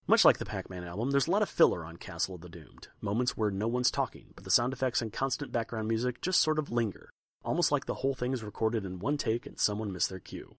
Much 0.06 0.24
like 0.24 0.38
the 0.38 0.46
Pac 0.46 0.70
Man 0.70 0.84
album, 0.84 1.10
there's 1.10 1.28
a 1.28 1.30
lot 1.30 1.42
of 1.42 1.50
filler 1.50 1.84
on 1.84 1.98
Castle 1.98 2.36
of 2.36 2.40
the 2.40 2.48
Doomed, 2.48 2.88
moments 3.02 3.36
where 3.36 3.50
no 3.50 3.68
one's 3.68 3.90
talking, 3.90 4.32
but 4.34 4.44
the 4.44 4.50
sound 4.50 4.72
effects 4.72 5.02
and 5.02 5.12
constant 5.12 5.52
background 5.52 5.86
music 5.86 6.22
just 6.22 6.40
sort 6.40 6.58
of 6.58 6.72
linger, 6.72 7.10
almost 7.44 7.70
like 7.70 7.84
the 7.84 7.96
whole 7.96 8.14
thing 8.14 8.32
is 8.32 8.42
recorded 8.42 8.86
in 8.86 9.00
one 9.00 9.18
take 9.18 9.44
and 9.44 9.60
someone 9.60 9.92
missed 9.92 10.08
their 10.08 10.18
cue. 10.18 10.56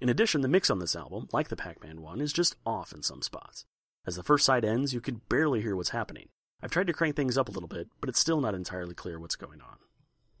In 0.00 0.08
addition, 0.08 0.42
the 0.42 0.48
mix 0.48 0.70
on 0.70 0.78
this 0.78 0.94
album, 0.94 1.28
like 1.32 1.48
the 1.48 1.56
Pac 1.56 1.82
Man 1.82 2.00
one, 2.02 2.20
is 2.20 2.32
just 2.32 2.54
off 2.64 2.92
in 2.92 3.02
some 3.02 3.20
spots. 3.20 3.64
As 4.06 4.14
the 4.14 4.22
first 4.22 4.44
side 4.44 4.64
ends, 4.64 4.94
you 4.94 5.00
can 5.00 5.22
barely 5.28 5.60
hear 5.60 5.74
what's 5.74 5.90
happening. 5.90 6.28
I've 6.62 6.70
tried 6.70 6.86
to 6.86 6.92
crank 6.92 7.16
things 7.16 7.36
up 7.36 7.48
a 7.48 7.52
little 7.52 7.68
bit, 7.68 7.88
but 8.00 8.08
it's 8.08 8.20
still 8.20 8.40
not 8.40 8.54
entirely 8.54 8.94
clear 8.94 9.18
what's 9.18 9.36
going 9.36 9.60
on. 9.60 9.76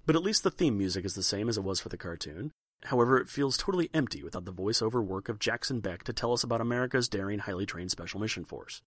But 0.06 0.14
at 0.14 0.22
least 0.22 0.44
the 0.44 0.50
theme 0.50 0.78
music 0.78 1.04
is 1.04 1.14
the 1.14 1.22
same 1.22 1.48
as 1.48 1.58
it 1.58 1.64
was 1.64 1.80
for 1.80 1.88
the 1.88 1.96
cartoon. 1.96 2.52
However, 2.84 3.18
it 3.18 3.28
feels 3.28 3.56
totally 3.56 3.90
empty 3.92 4.22
without 4.22 4.44
the 4.44 4.52
voiceover 4.52 5.04
work 5.04 5.28
of 5.28 5.40
Jackson 5.40 5.80
Beck 5.80 6.04
to 6.04 6.12
tell 6.12 6.32
us 6.32 6.44
about 6.44 6.60
America's 6.60 7.08
daring, 7.08 7.40
highly 7.40 7.66
trained 7.66 7.90
Special 7.90 8.20
Mission 8.20 8.44
Force. 8.44 8.80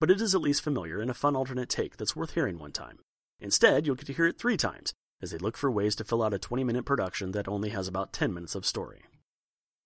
But 0.00 0.10
it 0.10 0.20
is 0.20 0.34
at 0.34 0.40
least 0.40 0.62
familiar 0.62 1.00
and 1.00 1.10
a 1.10 1.14
fun 1.14 1.34
alternate 1.34 1.68
take 1.68 1.96
that's 1.96 2.16
worth 2.16 2.34
hearing 2.34 2.58
one 2.58 2.72
time. 2.72 3.00
Instead, 3.40 3.86
you'll 3.86 3.96
get 3.96 4.06
to 4.06 4.12
hear 4.12 4.26
it 4.26 4.38
three 4.38 4.56
times, 4.56 4.92
as 5.20 5.32
they 5.32 5.38
look 5.38 5.56
for 5.56 5.70
ways 5.70 5.96
to 5.96 6.04
fill 6.04 6.22
out 6.22 6.34
a 6.34 6.38
20 6.38 6.62
minute 6.62 6.84
production 6.84 7.32
that 7.32 7.48
only 7.48 7.70
has 7.70 7.88
about 7.88 8.12
10 8.12 8.32
minutes 8.32 8.54
of 8.54 8.64
story. 8.64 9.02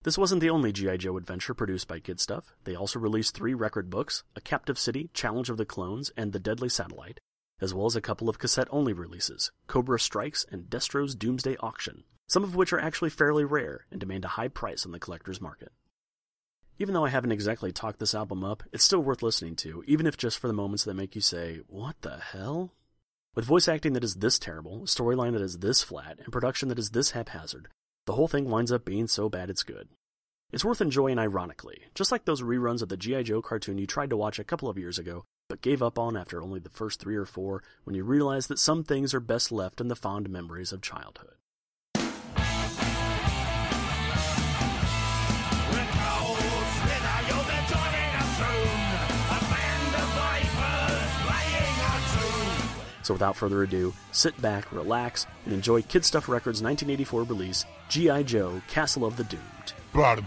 This 0.03 0.17
wasn't 0.17 0.41
the 0.41 0.49
only 0.49 0.71
G.I. 0.71 0.97
Joe 0.97 1.17
adventure 1.17 1.53
produced 1.53 1.87
by 1.87 1.99
Kid 1.99 2.19
Stuff. 2.19 2.53
They 2.63 2.75
also 2.75 2.99
released 2.99 3.35
three 3.35 3.53
record 3.53 3.89
books 3.89 4.23
A 4.35 4.41
Captive 4.41 4.77
City, 4.79 5.09
Challenge 5.13 5.49
of 5.49 5.57
the 5.57 5.65
Clones, 5.65 6.11
and 6.15 6.31
The 6.31 6.39
Deadly 6.39 6.69
Satellite, 6.69 7.19
as 7.59 7.73
well 7.73 7.87
as 7.87 7.95
a 7.95 8.01
couple 8.01 8.29
of 8.29 8.39
cassette 8.39 8.67
only 8.71 8.93
releases 8.93 9.51
Cobra 9.65 9.99
Strikes 9.99 10.45
and 10.51 10.69
Destro's 10.69 11.15
Doomsday 11.15 11.57
Auction, 11.59 12.03
some 12.27 12.43
of 12.43 12.55
which 12.55 12.71
are 12.71 12.79
actually 12.79 13.09
fairly 13.09 13.43
rare 13.43 13.85
and 13.91 13.99
demand 13.99 14.23
a 14.23 14.29
high 14.29 14.47
price 14.47 14.85
on 14.85 14.91
the 14.91 14.99
collector's 14.99 15.41
market. 15.41 15.71
Even 16.79 16.93
though 16.93 17.05
I 17.05 17.09
haven't 17.09 17.31
exactly 17.31 17.71
talked 17.71 17.99
this 17.99 18.13
album 18.13 18.43
up, 18.43 18.61
it's 18.71 18.83
still 18.83 19.01
worth 19.01 19.23
listening 19.23 19.55
to, 19.57 19.83
even 19.87 20.05
if 20.05 20.15
just 20.15 20.37
for 20.37 20.47
the 20.47 20.53
moments 20.53 20.83
that 20.83 20.93
make 20.93 21.15
you 21.15 21.21
say, 21.21 21.61
What 21.67 21.95
the 22.01 22.17
hell? 22.17 22.71
With 23.33 23.45
voice 23.45 23.67
acting 23.67 23.93
that 23.93 24.03
is 24.03 24.15
this 24.15 24.37
terrible, 24.39 24.81
storyline 24.81 25.33
that 25.33 25.41
is 25.41 25.59
this 25.59 25.81
flat, 25.81 26.19
and 26.23 26.31
production 26.31 26.69
that 26.69 26.79
is 26.79 26.91
this 26.91 27.11
haphazard, 27.11 27.67
the 28.07 28.13
whole 28.13 28.29
thing 28.29 28.49
winds 28.49 28.71
up 28.71 28.85
being 28.85 29.05
so 29.05 29.27
bad 29.27 29.49
it's 29.49 29.63
good. 29.63 29.89
It's 30.53 30.63
worth 30.63 30.79
enjoying 30.79 31.19
ironically, 31.19 31.81
just 31.93 32.09
like 32.09 32.23
those 32.23 32.41
reruns 32.41 32.81
of 32.81 32.87
the 32.87 32.95
G.I. 32.95 33.23
Joe 33.23 33.41
cartoon 33.41 33.77
you 33.77 33.85
tried 33.85 34.09
to 34.11 34.17
watch 34.17 34.39
a 34.39 34.45
couple 34.45 34.69
of 34.69 34.77
years 34.77 34.97
ago, 34.97 35.25
but 35.49 35.61
gave 35.61 35.83
up 35.83 35.99
on 35.99 36.15
after 36.15 36.41
only 36.41 36.61
the 36.61 36.69
first 36.69 37.01
three 37.01 37.17
or 37.17 37.25
four 37.25 37.63
when 37.83 37.97
you 37.97 38.05
realize 38.05 38.47
that 38.47 38.59
some 38.59 38.85
things 38.85 39.13
are 39.13 39.19
best 39.19 39.51
left 39.51 39.81
in 39.81 39.89
the 39.89 39.95
fond 39.95 40.29
memories 40.29 40.71
of 40.71 40.81
childhood. 40.81 41.35
So 53.07 53.13
without 53.13 53.37
further 53.37 53.63
ado, 53.63 53.93
sit 54.11 54.39
back, 54.41 54.69
relax, 54.69 55.27
and 55.45 55.53
enjoy 55.53 55.81
Kid 55.81 56.03
Stuff 56.03 56.27
Records' 56.27 56.61
1984 56.61 57.23
release, 57.23 57.65
G.I. 57.87 58.23
Joe 58.23 58.61
Castle 58.67 59.05
of 59.05 59.15
the 59.15 59.23
Doomed. 59.23 59.71
Bottom. 59.93 60.25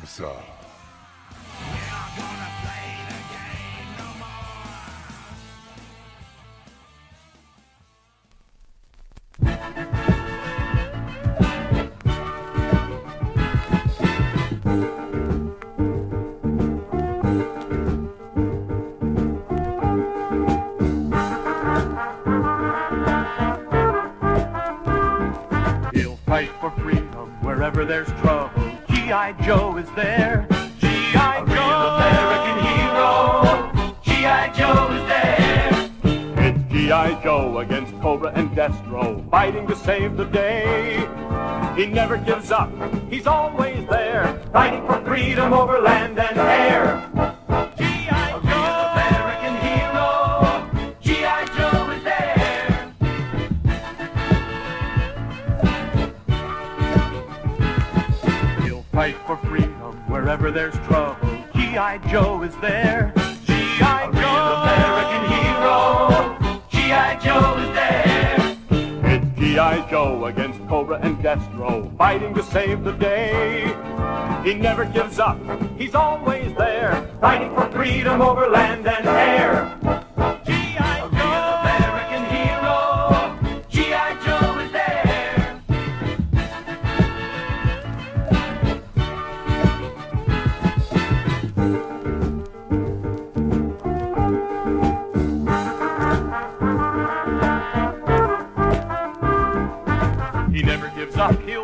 Joe 70.01 70.25
against 70.25 70.67
Cobra 70.67 70.99
and 71.03 71.19
Destro, 71.19 71.95
fighting 71.99 72.33
to 72.33 72.43
save 72.43 72.85
the 72.85 72.93
day. 72.93 73.67
He 74.43 74.55
never 74.55 74.87
gives 74.87 75.19
up, 75.19 75.39
he's 75.77 75.95
always 75.95 76.55
there, 76.55 77.07
fighting 77.21 77.55
for 77.55 77.71
freedom 77.71 78.23
over 78.23 78.49
land 78.49 78.89
and 78.89 79.07
air. 79.07 80.07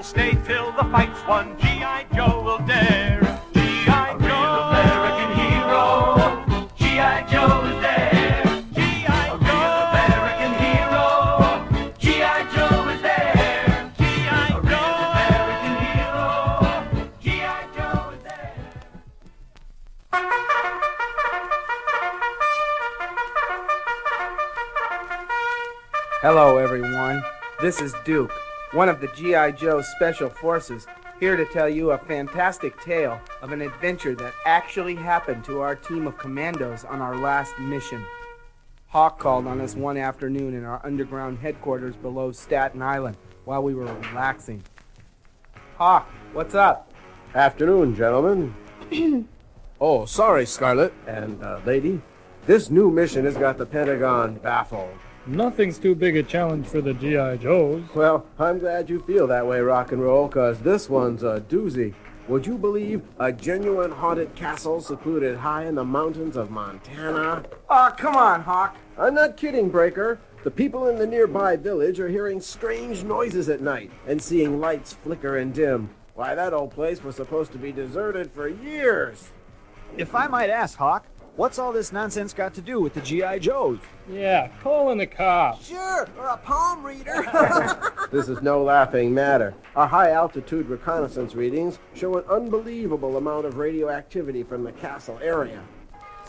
Stay 0.06 0.38
till 0.46 0.70
the 0.72 0.84
fight's 0.84 1.26
won. 1.26 1.58
G.I. 1.58 2.06
Joe 2.14 2.40
will 2.44 2.58
dare. 2.58 3.20
G.I. 3.54 4.16
Joe, 4.20 4.70
American 4.70 5.30
hero. 5.34 5.84
G.I. 6.78 7.26
Joe 7.32 7.64
is 7.66 7.78
there. 7.82 8.44
G.I. 8.72 9.26
Joe, 9.46 9.66
American 9.90 10.52
hero. 10.62 11.10
G.I. 11.98 12.38
Joe 12.54 12.88
is 12.94 13.00
there. 13.02 13.92
G.I. 13.98 14.48
Joe, 14.70 14.90
American 15.10 15.74
hero. 15.82 16.30
G.I. 17.20 17.66
Joe 17.74 18.14
is 18.14 18.22
there. 18.22 18.54
Hello, 26.22 26.58
everyone. 26.58 27.24
This 27.60 27.80
is 27.80 27.92
Duke, 28.04 28.32
one 28.76 28.90
of 28.90 29.00
the 29.00 29.08
G.I. 29.08 29.52
Joe 29.52 29.80
Special 29.80 30.28
Forces, 30.28 30.86
here 31.18 31.34
to 31.34 31.46
tell 31.46 31.66
you 31.66 31.92
a 31.92 31.98
fantastic 31.98 32.78
tale 32.82 33.18
of 33.40 33.52
an 33.52 33.62
adventure 33.62 34.14
that 34.14 34.34
actually 34.44 34.94
happened 34.94 35.46
to 35.46 35.60
our 35.60 35.74
team 35.74 36.06
of 36.06 36.18
commandos 36.18 36.84
on 36.84 37.00
our 37.00 37.16
last 37.16 37.58
mission. 37.58 38.04
Hawk 38.88 39.18
called 39.18 39.46
on 39.46 39.62
us 39.62 39.74
one 39.74 39.96
afternoon 39.96 40.52
in 40.52 40.66
our 40.66 40.84
underground 40.84 41.38
headquarters 41.38 41.96
below 41.96 42.32
Staten 42.32 42.82
Island 42.82 43.16
while 43.46 43.62
we 43.62 43.74
were 43.74 43.86
relaxing. 43.86 44.62
Hawk, 45.78 46.06
what's 46.34 46.54
up? 46.54 46.92
Afternoon, 47.34 47.96
gentlemen. 47.96 48.54
oh, 49.80 50.04
sorry, 50.04 50.44
Scarlett 50.44 50.92
and 51.06 51.42
uh, 51.42 51.60
lady. 51.64 52.02
This 52.44 52.68
new 52.68 52.90
mission 52.90 53.24
has 53.24 53.38
got 53.38 53.56
the 53.56 53.64
Pentagon 53.64 54.34
baffled. 54.34 54.98
Nothing's 55.28 55.78
too 55.78 55.96
big 55.96 56.16
a 56.16 56.22
challenge 56.22 56.68
for 56.68 56.80
the 56.80 56.94
G.I. 56.94 57.38
Joes. 57.38 57.82
Well, 57.96 58.26
I'm 58.38 58.60
glad 58.60 58.88
you 58.88 59.00
feel 59.00 59.26
that 59.26 59.44
way, 59.44 59.60
rock 59.60 59.90
and 59.90 60.00
roll, 60.00 60.28
because 60.28 60.60
this 60.60 60.88
one's 60.88 61.24
a 61.24 61.40
doozy. 61.48 61.94
Would 62.28 62.46
you 62.46 62.56
believe 62.56 63.02
a 63.18 63.32
genuine 63.32 63.90
haunted 63.90 64.36
castle 64.36 64.80
secluded 64.80 65.38
high 65.38 65.64
in 65.64 65.74
the 65.74 65.84
mountains 65.84 66.36
of 66.36 66.50
Montana? 66.50 67.44
Oh, 67.68 67.92
come 67.96 68.14
on, 68.14 68.42
Hawk. 68.42 68.76
I'm 68.96 69.14
not 69.14 69.36
kidding, 69.36 69.68
Breaker. 69.68 70.20
The 70.44 70.50
people 70.52 70.86
in 70.86 70.96
the 70.96 71.06
nearby 71.08 71.56
village 71.56 71.98
are 71.98 72.08
hearing 72.08 72.40
strange 72.40 73.02
noises 73.02 73.48
at 73.48 73.60
night 73.60 73.90
and 74.06 74.22
seeing 74.22 74.60
lights 74.60 74.92
flicker 74.92 75.36
and 75.36 75.52
dim. 75.52 75.90
Why, 76.14 76.36
that 76.36 76.54
old 76.54 76.70
place 76.70 77.02
was 77.02 77.16
supposed 77.16 77.50
to 77.52 77.58
be 77.58 77.72
deserted 77.72 78.30
for 78.30 78.46
years. 78.46 79.30
If 79.96 80.14
I 80.14 80.28
might 80.28 80.50
ask, 80.50 80.78
Hawk, 80.78 81.04
what's 81.36 81.58
all 81.58 81.72
this 81.72 81.92
nonsense 81.92 82.32
got 82.32 82.54
to 82.54 82.60
do 82.60 82.80
with 82.80 82.94
the 82.94 83.00
G.I. 83.00 83.38
Joes? 83.38 83.78
Yeah, 84.10 84.48
call 84.62 84.90
in 84.90 84.98
the 84.98 85.06
cops. 85.06 85.68
Sure, 85.68 86.08
or 86.18 86.26
a 86.26 86.36
palm 86.38 86.84
reader. 86.84 87.24
This 88.12 88.28
is 88.28 88.40
no 88.40 88.62
laughing 88.62 89.12
matter. 89.12 89.52
Our 89.74 89.88
high 89.88 90.12
altitude 90.12 90.68
reconnaissance 90.68 91.34
readings 91.34 91.80
show 91.92 92.16
an 92.16 92.24
unbelievable 92.30 93.16
amount 93.16 93.46
of 93.46 93.56
radioactivity 93.56 94.44
from 94.44 94.62
the 94.62 94.70
castle 94.70 95.18
area. 95.20 95.60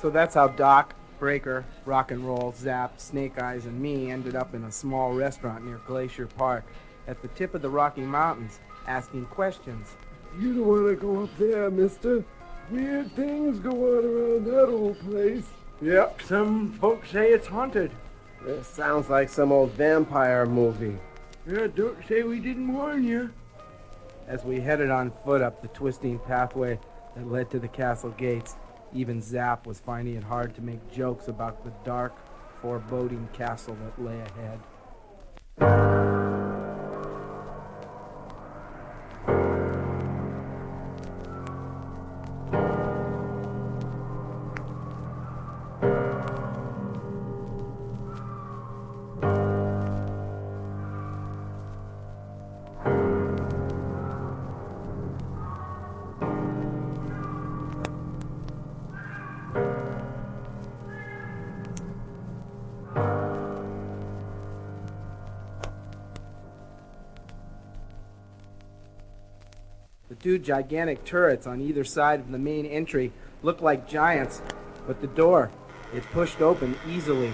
So 0.02 0.10
that's 0.10 0.34
how 0.34 0.48
Doc, 0.48 0.96
Breaker, 1.20 1.65
Rock 1.86 2.10
and 2.10 2.26
Roll, 2.26 2.52
Zap, 2.58 3.00
Snake 3.00 3.39
Eyes, 3.39 3.65
and 3.67 3.80
me 3.80 4.10
ended 4.10 4.36
up 4.36 4.56
in 4.56 4.63
a 4.63 4.72
small 4.72 5.13
restaurant 5.13 5.65
near 5.65 5.80
Glacier 5.86 6.26
Park 6.26 6.65
at 7.08 7.22
the 7.22 7.28
tip 7.30 7.54
of 7.54 7.62
the 7.62 7.70
Rocky 7.70 8.02
Mountains 8.02 8.60
asking 8.88 9.26
questions. 9.28 9.96
You 10.39 10.56
don't 10.56 10.67
want 10.67 10.88
to 10.88 10.96
go 10.96 11.24
up 11.24 11.38
there, 11.38 11.70
mister. 11.70 12.26
Weird 12.69 13.15
things 13.15 13.60
go 13.60 13.71
on 13.71 14.06
around 14.06 14.45
that 14.45 14.67
old 14.67 14.99
place. 14.99 15.45
Yep, 15.82 16.21
some 16.23 16.73
folks 16.73 17.12
say 17.12 17.32
it's 17.32 17.47
haunted. 17.47 17.91
This 18.43 18.67
sounds 18.67 19.10
like 19.10 19.30
some 19.30 19.51
old 19.51 19.71
vampire 19.71 20.45
movie. 20.45 20.97
Yeah, 21.47 21.67
don't 21.67 21.97
say 22.08 22.23
we 22.23 22.39
didn't 22.39 22.73
warn 22.73 23.06
you. 23.06 23.32
As 24.27 24.43
we 24.43 24.60
headed 24.60 24.89
on 24.89 25.12
foot 25.23 25.41
up 25.41 25.62
the 25.62 25.69
twisting 25.69 26.19
pathway 26.19 26.77
that 27.15 27.32
led 27.32 27.49
to 27.51 27.60
the 27.60 27.69
castle 27.69 28.12
gates, 28.12 28.58
even 28.93 29.21
Zap 29.21 29.65
was 29.65 29.80
finding 29.80 30.15
it 30.15 30.23
hard 30.23 30.53
to 30.56 30.62
make 30.62 30.91
jokes 30.91 31.30
about 31.30 31.63
the 31.63 31.71
dark, 31.86 32.13
foreboding 32.62 33.30
castle 33.32 33.77
that 33.84 34.03
lay 34.03 34.19
ahead. 34.19 34.60
Two 70.28 70.38
gigantic 70.38 71.06
turrets 71.06 71.48
on 71.48 71.62
either 71.62 71.86
side 71.86 72.20
of 72.20 72.34
the 72.34 72.38
main 72.38 72.66
entry 72.66 73.13
looked 73.44 73.62
like 73.62 73.88
giants, 73.88 74.42
but 74.86 75.00
the 75.00 75.08
door, 75.08 75.50
it 75.94 76.04
pushed 76.12 76.42
open 76.42 76.76
easily. 76.86 77.32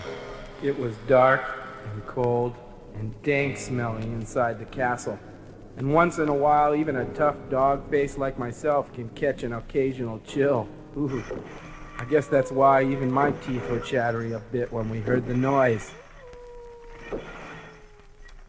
It 0.61 0.77
was 0.77 0.95
dark 1.07 1.41
and 1.91 2.05
cold 2.05 2.53
and 2.93 3.19
dank 3.23 3.57
smelling 3.57 4.13
inside 4.13 4.59
the 4.59 4.65
castle. 4.65 5.17
And 5.75 5.91
once 5.91 6.19
in 6.19 6.29
a 6.29 6.35
while, 6.35 6.75
even 6.75 6.97
a 6.97 7.05
tough 7.15 7.35
dog 7.49 7.89
face 7.89 8.15
like 8.15 8.37
myself 8.37 8.93
can 8.93 9.09
catch 9.09 9.41
an 9.41 9.53
occasional 9.53 10.19
chill. 10.19 10.67
Ooh. 10.95 11.23
I 11.97 12.05
guess 12.05 12.27
that's 12.27 12.51
why 12.51 12.83
even 12.83 13.11
my 13.11 13.31
teeth 13.31 13.67
were 13.71 13.79
chattering 13.79 14.35
a 14.35 14.39
bit 14.39 14.71
when 14.71 14.87
we 14.91 14.99
heard 14.99 15.25
the 15.25 15.33
noise. 15.33 15.89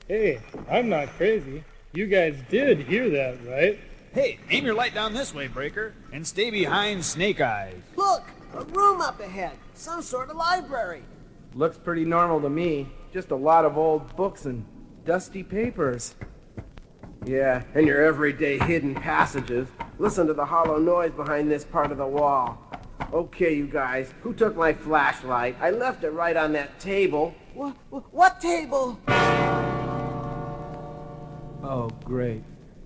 Hey, 0.06 0.42
I'm 0.70 0.90
not 0.90 1.08
crazy. 1.16 1.64
You 1.94 2.06
guys 2.08 2.36
did 2.50 2.80
hear 2.80 3.08
that, 3.08 3.38
right? 3.46 3.78
Hey, 4.14 4.38
aim 4.48 4.64
your 4.64 4.74
light 4.74 4.94
down 4.94 5.12
this 5.12 5.34
way, 5.34 5.48
Breaker, 5.48 5.92
and 6.12 6.24
stay 6.24 6.48
behind 6.48 7.04
Snake 7.04 7.40
Eyes. 7.40 7.82
Look, 7.96 8.22
a 8.54 8.62
room 8.66 9.00
up 9.00 9.18
ahead. 9.18 9.58
Some 9.74 10.02
sort 10.02 10.30
of 10.30 10.36
library. 10.36 11.02
Looks 11.52 11.78
pretty 11.78 12.04
normal 12.04 12.40
to 12.42 12.48
me. 12.48 12.88
Just 13.12 13.32
a 13.32 13.36
lot 13.36 13.64
of 13.64 13.76
old 13.76 14.14
books 14.14 14.44
and 14.44 14.64
dusty 15.04 15.42
papers. 15.42 16.14
Yeah, 17.26 17.64
and 17.74 17.88
your 17.88 18.04
everyday 18.04 18.56
hidden 18.60 18.94
passages. 18.94 19.66
Listen 19.98 20.28
to 20.28 20.34
the 20.34 20.46
hollow 20.46 20.78
noise 20.78 21.10
behind 21.10 21.50
this 21.50 21.64
part 21.64 21.90
of 21.90 21.98
the 21.98 22.06
wall. 22.06 22.56
Okay, 23.12 23.52
you 23.56 23.66
guys, 23.66 24.14
who 24.22 24.32
took 24.32 24.54
my 24.54 24.72
flashlight? 24.72 25.56
I 25.60 25.70
left 25.70 26.04
it 26.04 26.10
right 26.10 26.36
on 26.36 26.52
that 26.52 26.78
table. 26.78 27.34
What, 27.52 27.74
what 27.90 28.40
table? 28.40 28.96
Oh, 31.64 31.90
great. 32.04 32.44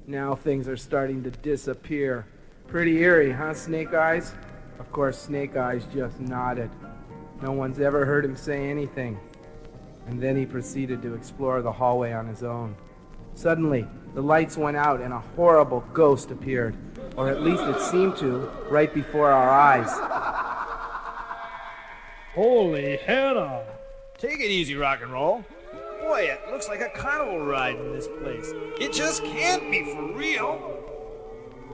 Now 0.09 0.35
things 0.35 0.69
are 0.69 0.77
starting 0.79 1.23
to 1.25 1.31
disappear. 1.31 2.25
Pretty 2.67 2.97
eerie, 2.97 3.31
huh, 3.31 3.53
Snake 3.53 3.93
Eyes? 3.93 4.33
Of 4.79 4.91
course, 4.91 5.19
Snake 5.19 5.55
Eyes 5.55 5.87
just 5.93 6.19
nodded. 6.19 6.71
No 7.43 7.53
one's 7.53 7.79
ever 7.79 8.07
heard 8.07 8.25
him 8.25 8.35
say 8.35 8.71
anything. 8.71 9.21
and 10.07 10.19
then 10.19 10.35
he 10.35 10.47
proceeded 10.47 11.03
to 11.03 11.13
explore 11.13 11.61
the 11.61 11.71
hallway 11.71 12.13
on 12.13 12.27
his 12.27 12.43
own. 12.43 12.75
Suddenly, 13.35 13.87
the 14.15 14.23
lights 14.23 14.57
went 14.57 14.79
out 14.79 15.03
and 15.03 15.13
a 15.13 15.19
horrible 15.37 15.85
ghost 15.93 16.31
appeared, 16.31 16.75
or 17.15 17.29
at 17.29 17.43
least 17.43 17.63
it 17.65 17.79
seemed 17.79 18.17
to, 18.17 18.51
right 18.71 18.95
before 18.95 19.31
our 19.31 19.51
eyes. 19.51 19.91
Holy 22.35 22.97
Hannah! 22.97 23.67
Take 24.17 24.41
it 24.41 24.49
easy, 24.49 24.75
rock 24.77 25.03
and 25.03 25.13
roll. 25.13 25.45
Boy, 26.09 26.23
it 26.23 26.41
looks 26.51 26.69
like 26.69 26.81
a 26.81 26.89
carnival 26.89 27.45
ride 27.45 27.77
in 27.77 27.93
this 27.93 28.09
place. 28.09 28.55
It 28.81 28.95
just 28.95 29.23
can't 29.25 29.71
be 29.71 29.93
for 29.93 30.11
real. 30.15 30.83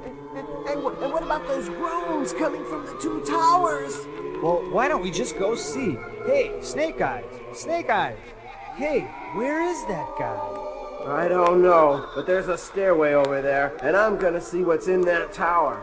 And, 0.05 0.49
and, 0.69 0.83
what, 0.83 1.01
and 1.01 1.13
what 1.13 1.23
about 1.23 1.47
those 1.47 1.69
groans 1.69 2.33
coming 2.33 2.65
from 2.65 2.85
the 2.85 2.99
two 3.01 3.23
towers? 3.25 3.97
Well, 4.43 4.69
why 4.73 4.89
don't 4.89 5.05
we 5.05 5.13
just 5.13 5.39
go 5.39 5.55
see? 5.55 5.97
Hey, 6.27 6.51
Snake 6.63 7.01
Eyes! 7.01 7.25
Snake 7.53 7.89
Eyes! 7.89 8.19
Hey, 8.75 9.03
where 9.35 9.63
is 9.63 9.81
that 9.87 10.13
guy? 10.19 10.37
I 11.07 11.29
don't 11.29 11.63
know, 11.63 12.11
but 12.17 12.27
there's 12.27 12.49
a 12.49 12.59
stairway 12.59 13.13
over 13.13 13.41
there, 13.41 13.77
and 13.85 13.97
I'm 13.97 14.19
gonna 14.19 14.41
see 14.41 14.65
what's 14.65 14.89
in 14.89 15.03
that 15.03 15.33
tower. 15.33 15.81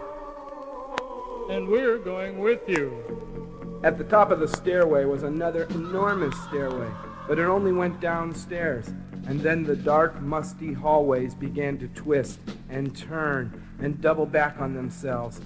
And 1.50 1.70
we're 1.70 2.00
going 2.00 2.40
with 2.40 2.68
you. 2.68 3.80
At 3.86 3.98
the 3.98 4.04
top 4.04 4.30
of 4.30 4.42
the 4.42 4.48
stairway 4.50 5.06
was 5.06 5.24
another 5.24 5.64
enormous 5.70 6.36
stairway, 6.44 6.92
but 7.32 7.40
it 7.40 7.46
only 7.46 7.72
went 7.72 8.02
downstairs. 8.02 8.88
And 9.26 9.40
then 9.40 9.64
the 9.64 9.78
dark, 9.78 10.20
musty 10.20 10.74
hallways 10.74 11.34
began 11.34 11.78
to 11.78 11.88
twist 11.88 12.42
and 12.70 12.94
turn 12.94 13.66
and 13.80 14.02
double 14.02 14.26
back 14.26 14.60
on 14.60 14.74
themselves. 14.74 15.40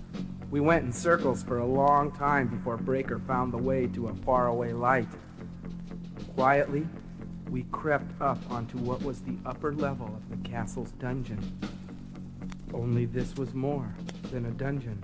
We 0.50 0.62
went 0.62 0.84
in 0.84 0.92
circles 0.92 1.44
for 1.44 1.60
a 1.60 1.66
long 1.68 2.12
time 2.12 2.48
before 2.48 2.78
Breaker 2.78 3.20
found 3.20 3.54
the 3.54 3.60
way 3.60 3.86
to 3.86 4.08
a 4.08 4.16
faraway 4.16 4.74
light. 4.74 5.10
Quietly, 6.34 6.88
we 7.52 7.68
crept 7.72 8.20
up 8.20 8.40
onto 8.50 8.80
what 8.80 9.04
was 9.04 9.22
the 9.22 9.38
upper 9.46 9.72
level 9.72 10.08
of 10.08 10.28
the 10.32 10.50
castle's 10.50 10.90
dungeon. 10.94 11.40
Only 12.74 13.06
this 13.06 13.36
was 13.36 13.54
more 13.54 13.94
than 14.32 14.48
a 14.48 14.52
dungeon. 14.52 15.04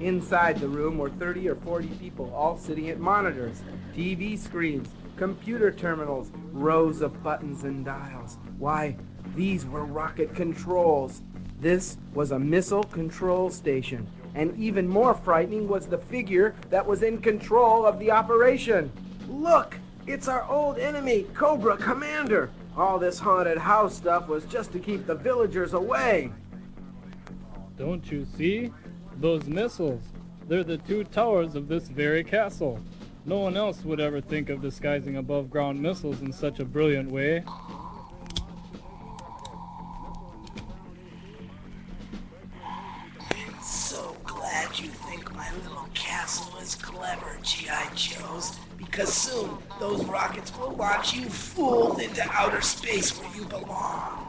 Inside 0.00 0.60
the 0.60 0.68
room 0.68 0.96
were 0.96 1.10
30 1.10 1.48
or 1.48 1.56
40 1.56 1.88
people, 2.00 2.32
all 2.34 2.56
sitting 2.56 2.88
at 2.88 3.00
monitors, 3.00 3.62
TV 3.96 4.38
screens, 4.38 4.88
computer 5.16 5.72
terminals, 5.72 6.30
rows 6.52 7.00
of 7.00 7.22
buttons 7.22 7.64
and 7.64 7.84
dials. 7.84 8.38
Why, 8.58 8.96
these 9.34 9.66
were 9.66 9.84
rocket 9.84 10.34
controls. 10.34 11.22
This 11.60 11.96
was 12.14 12.30
a 12.30 12.38
missile 12.38 12.84
control 12.84 13.50
station. 13.50 14.06
And 14.36 14.56
even 14.56 14.86
more 14.86 15.14
frightening 15.14 15.66
was 15.66 15.86
the 15.86 15.98
figure 15.98 16.54
that 16.70 16.86
was 16.86 17.02
in 17.02 17.20
control 17.20 17.84
of 17.84 17.98
the 17.98 18.12
operation. 18.12 18.92
Look! 19.28 19.78
It's 20.06 20.28
our 20.28 20.48
old 20.48 20.78
enemy, 20.78 21.26
Cobra 21.34 21.76
Commander! 21.76 22.50
All 22.76 22.98
this 22.98 23.18
haunted 23.18 23.58
house 23.58 23.96
stuff 23.96 24.28
was 24.28 24.44
just 24.44 24.70
to 24.72 24.78
keep 24.78 25.06
the 25.06 25.14
villagers 25.16 25.74
away. 25.74 26.32
Don't 27.76 28.10
you 28.10 28.24
see? 28.36 28.72
Those 29.20 29.46
missiles. 29.46 30.02
They're 30.46 30.62
the 30.62 30.78
two 30.78 31.02
towers 31.02 31.56
of 31.56 31.66
this 31.66 31.88
very 31.88 32.22
castle. 32.22 32.80
No 33.26 33.38
one 33.38 33.56
else 33.56 33.84
would 33.84 33.98
ever 33.98 34.20
think 34.20 34.48
of 34.48 34.62
disguising 34.62 35.16
above 35.16 35.50
ground 35.50 35.82
missiles 35.82 36.20
in 36.20 36.32
such 36.32 36.60
a 36.60 36.64
brilliant 36.64 37.10
way. 37.10 37.42
I'm 43.32 43.60
so 43.60 44.16
glad 44.22 44.78
you 44.78 44.88
think 44.88 45.34
my 45.34 45.52
little 45.64 45.88
castle 45.94 46.56
is 46.60 46.76
clever, 46.76 47.38
G.I. 47.42 47.90
Joes, 47.96 48.56
because 48.76 49.12
soon 49.12 49.50
those 49.80 50.04
rockets 50.04 50.56
will 50.56 50.76
launch 50.76 51.14
you 51.14 51.28
fools 51.28 51.98
into 52.00 52.22
outer 52.30 52.60
space 52.60 53.20
where 53.20 53.36
you 53.36 53.44
belong. 53.46 54.27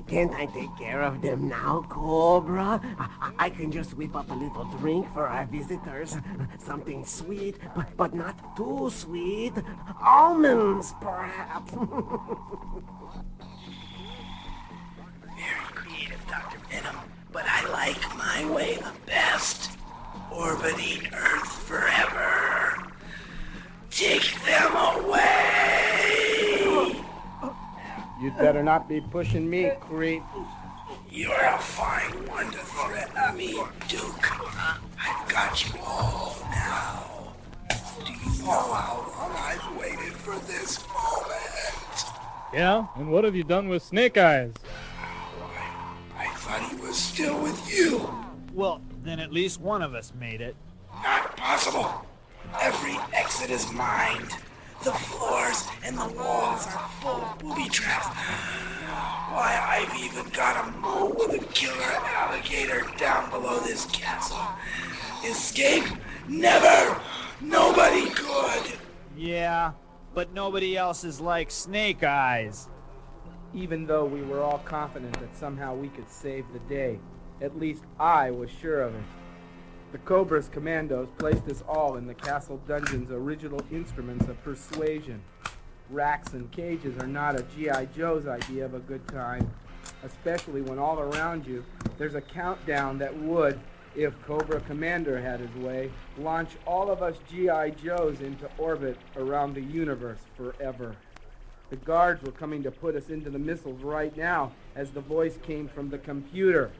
Can't 0.00 0.32
I 0.32 0.46
take 0.46 0.74
care 0.78 1.02
of 1.02 1.20
them 1.20 1.48
now, 1.48 1.84
Cobra? 1.88 2.80
I, 2.98 3.32
I 3.38 3.50
can 3.50 3.70
just 3.70 3.94
whip 3.94 4.16
up 4.16 4.30
a 4.30 4.34
little 4.34 4.64
drink 4.78 5.12
for 5.12 5.26
our 5.26 5.44
visitors. 5.44 6.16
Something 6.58 7.04
sweet, 7.04 7.58
but, 7.76 7.94
but 7.96 8.14
not 8.14 8.56
too 8.56 8.88
sweet. 8.90 9.52
Almonds, 10.02 10.94
perhaps. 10.98 11.72
Very 11.72 11.90
creative, 15.74 16.26
Dr. 16.26 16.58
Venom, 16.70 16.96
but 17.30 17.44
I 17.46 17.68
like 17.70 18.16
my 18.16 18.50
way 18.50 18.76
the 18.76 18.92
best. 19.04 19.76
Orbiting 20.30 21.06
Earth 21.12 21.52
forever. 21.64 22.90
Take 23.90 24.32
them 24.46 24.74
away! 24.74 25.41
You'd 28.22 28.38
better 28.38 28.62
not 28.62 28.88
be 28.88 29.00
pushing 29.00 29.50
me, 29.50 29.72
creep. 29.80 30.22
You're 31.10 31.34
a 31.34 31.58
fine 31.58 32.24
one 32.28 32.52
to 32.52 32.58
threaten 32.58 33.36
me, 33.36 33.54
Duke. 33.88 34.40
I've 34.96 35.28
got 35.28 35.66
you 35.66 35.80
all 35.84 36.36
now. 36.52 37.34
Do 38.06 38.12
you 38.12 38.44
know 38.44 38.72
how 38.72 39.12
long 39.18 39.32
I've 39.36 39.76
waited 39.76 40.12
for 40.12 40.36
this 40.46 40.86
moment? 40.86 42.04
Yeah? 42.54 42.86
And 42.94 43.10
what 43.10 43.24
have 43.24 43.34
you 43.34 43.42
done 43.42 43.68
with 43.68 43.82
Snake 43.82 44.16
Eyes? 44.16 44.52
I 46.16 46.28
thought 46.36 46.70
he 46.70 46.76
was 46.76 46.96
still 46.96 47.42
with 47.42 47.76
you. 47.76 48.08
Well, 48.54 48.80
then 49.02 49.18
at 49.18 49.32
least 49.32 49.60
one 49.60 49.82
of 49.82 49.94
us 49.94 50.12
made 50.20 50.40
it. 50.40 50.54
Not 51.02 51.36
possible. 51.36 52.06
Every 52.60 52.96
exit 53.14 53.50
is 53.50 53.72
mined. 53.72 54.36
The 54.84 54.90
floors 54.90 55.68
and 55.84 55.96
the 55.96 56.08
walls 56.18 56.66
are 56.66 56.88
full 57.00 57.22
of 57.22 57.38
booby 57.38 57.68
traps. 57.68 58.08
Why, 58.08 59.56
I've 59.64 59.96
even 60.02 60.28
got 60.30 60.66
a 60.66 60.72
moat 60.78 61.16
with 61.16 61.40
a 61.40 61.44
killer 61.52 61.76
alligator 61.80 62.84
down 62.98 63.30
below 63.30 63.60
this 63.60 63.86
castle. 63.86 64.44
Escape? 65.24 65.84
Never! 66.26 67.00
Nobody 67.40 68.10
could! 68.10 68.72
Yeah, 69.16 69.72
but 70.14 70.32
nobody 70.34 70.76
else 70.76 71.04
is 71.04 71.20
like 71.20 71.52
Snake 71.52 72.02
Eyes. 72.02 72.68
Even 73.54 73.86
though 73.86 74.04
we 74.04 74.22
were 74.22 74.42
all 74.42 74.58
confident 74.64 75.12
that 75.20 75.36
somehow 75.36 75.76
we 75.76 75.90
could 75.90 76.10
save 76.10 76.44
the 76.52 76.58
day, 76.60 76.98
at 77.40 77.56
least 77.56 77.84
I 78.00 78.32
was 78.32 78.50
sure 78.50 78.82
of 78.82 78.96
it. 78.96 79.04
The 79.92 79.98
Cobra's 79.98 80.48
commandos 80.48 81.08
placed 81.18 81.46
us 81.50 81.62
all 81.68 81.96
in 81.96 82.06
the 82.06 82.14
castle 82.14 82.58
dungeon's 82.66 83.10
original 83.10 83.60
instruments 83.70 84.26
of 84.26 84.42
persuasion. 84.42 85.22
Racks 85.90 86.32
and 86.32 86.50
cages 86.50 86.96
are 86.96 87.06
not 87.06 87.38
a 87.38 87.42
G.I. 87.54 87.84
Joe's 87.94 88.26
idea 88.26 88.64
of 88.64 88.72
a 88.72 88.78
good 88.78 89.06
time, 89.08 89.52
especially 90.02 90.62
when 90.62 90.78
all 90.78 90.98
around 90.98 91.46
you 91.46 91.62
there's 91.98 92.14
a 92.14 92.22
countdown 92.22 92.96
that 93.00 93.14
would, 93.14 93.60
if 93.94 94.14
Cobra 94.22 94.60
Commander 94.60 95.20
had 95.20 95.40
his 95.40 95.54
way, 95.56 95.90
launch 96.16 96.52
all 96.66 96.90
of 96.90 97.02
us 97.02 97.16
G.I. 97.30 97.70
Joes 97.72 98.22
into 98.22 98.48
orbit 98.56 98.96
around 99.16 99.54
the 99.54 99.60
universe 99.60 100.20
forever. 100.38 100.96
The 101.68 101.76
guards 101.76 102.22
were 102.22 102.32
coming 102.32 102.62
to 102.62 102.70
put 102.70 102.96
us 102.96 103.10
into 103.10 103.28
the 103.28 103.38
missiles 103.38 103.82
right 103.82 104.16
now 104.16 104.52
as 104.74 104.90
the 104.92 105.02
voice 105.02 105.36
came 105.42 105.68
from 105.68 105.90
the 105.90 105.98
computer. 105.98 106.70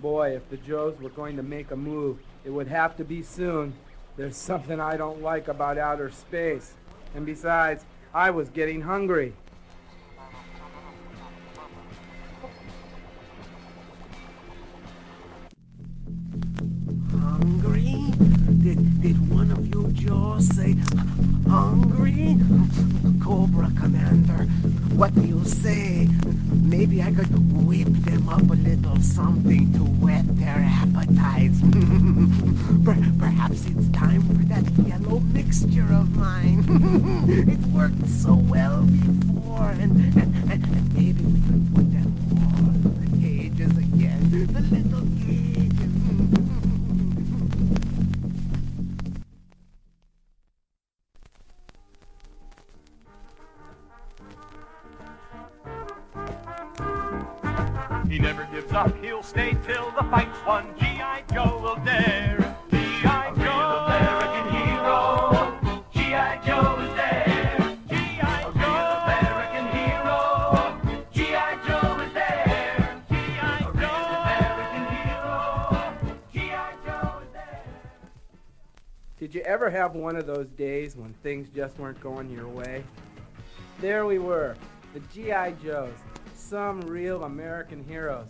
Boy, 0.00 0.36
if 0.36 0.48
the 0.48 0.56
Joes 0.58 0.96
were 1.00 1.10
going 1.10 1.36
to 1.36 1.42
make 1.42 1.72
a 1.72 1.76
move, 1.76 2.18
it 2.44 2.50
would 2.50 2.68
have 2.68 2.96
to 2.98 3.04
be 3.04 3.20
soon. 3.20 3.74
There's 4.16 4.36
something 4.36 4.78
I 4.80 4.96
don't 4.96 5.22
like 5.22 5.48
about 5.48 5.76
outer 5.76 6.10
space. 6.10 6.74
And 7.16 7.26
besides, 7.26 7.84
I 8.14 8.30
was 8.30 8.48
getting 8.48 8.82
hungry. 8.82 9.32
Hungry? 17.10 18.12
Did, 18.62 19.02
did 19.02 19.30
one 19.30 19.50
of 19.50 19.66
you 19.66 19.88
Joes 19.92 20.46
say 20.54 20.76
hungry? 21.48 22.36
Cobra 23.22 23.70
Commander, 23.78 24.44
what 24.94 25.14
do 25.14 25.22
you 25.22 25.42
say? 25.44 26.08
Maybe 26.52 27.02
I 27.02 27.12
could 27.12 27.28
whip 27.66 27.88
them 27.88 28.28
up 28.28 28.42
a 28.42 28.54
little 28.54 28.96
something 29.00 29.72
to 29.72 29.78
whet 29.80 30.24
their 30.36 30.60
appetites. 30.60 31.60
Per- 32.84 33.12
perhaps 33.18 33.66
it's 33.66 33.88
time 33.90 34.22
for 34.22 34.44
that 34.52 34.64
yellow 34.86 35.20
mixture 35.20 35.88
of 35.92 36.14
mine. 36.16 36.64
it 37.28 37.58
worked 37.68 38.06
so 38.08 38.34
well 38.34 38.82
before, 38.82 39.70
and, 39.80 39.96
and, 40.16 40.52
and, 40.52 40.64
and 40.64 40.94
maybe 40.94 41.22
we 41.24 41.40
could 41.48 41.74
put 41.74 41.92
them 41.92 42.12
all 42.36 42.68
in 42.68 42.82
the 43.00 43.26
cages 43.26 43.76
again. 43.78 44.30
The 44.30 44.60
little 44.60 45.06
cages. 45.26 45.47
One 79.98 80.16
of 80.16 80.26
those 80.26 80.46
days 80.56 80.96
when 80.96 81.12
things 81.22 81.48
just 81.54 81.78
weren't 81.78 82.00
going 82.00 82.30
your 82.30 82.48
way? 82.48 82.84
There 83.80 84.06
we 84.06 84.18
were, 84.18 84.56
the 84.94 85.00
G.I. 85.12 85.52
Joes, 85.52 85.92
some 86.34 86.80
real 86.82 87.24
American 87.24 87.84
heroes. 87.84 88.28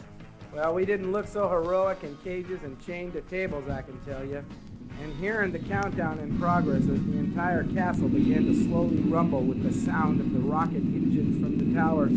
Well, 0.54 0.74
we 0.74 0.86
didn't 0.86 1.12
look 1.12 1.26
so 1.26 1.48
heroic 1.48 2.02
in 2.02 2.16
cages 2.24 2.62
and 2.64 2.80
chained 2.84 3.12
to 3.12 3.20
tables, 3.22 3.68
I 3.68 3.82
can 3.82 4.00
tell 4.06 4.24
you. 4.24 4.44
And 5.02 5.14
hearing 5.16 5.52
the 5.52 5.58
countdown 5.58 6.18
in 6.18 6.38
progress 6.38 6.82
as 6.82 7.04
the 7.04 7.18
entire 7.18 7.64
castle 7.64 8.08
began 8.08 8.46
to 8.46 8.64
slowly 8.64 8.96
rumble 9.02 9.42
with 9.42 9.62
the 9.62 9.72
sound 9.72 10.20
of 10.20 10.32
the 10.32 10.40
rocket 10.40 10.76
engines 10.76 11.40
from 11.40 11.58
the 11.58 11.78
towers, 11.78 12.10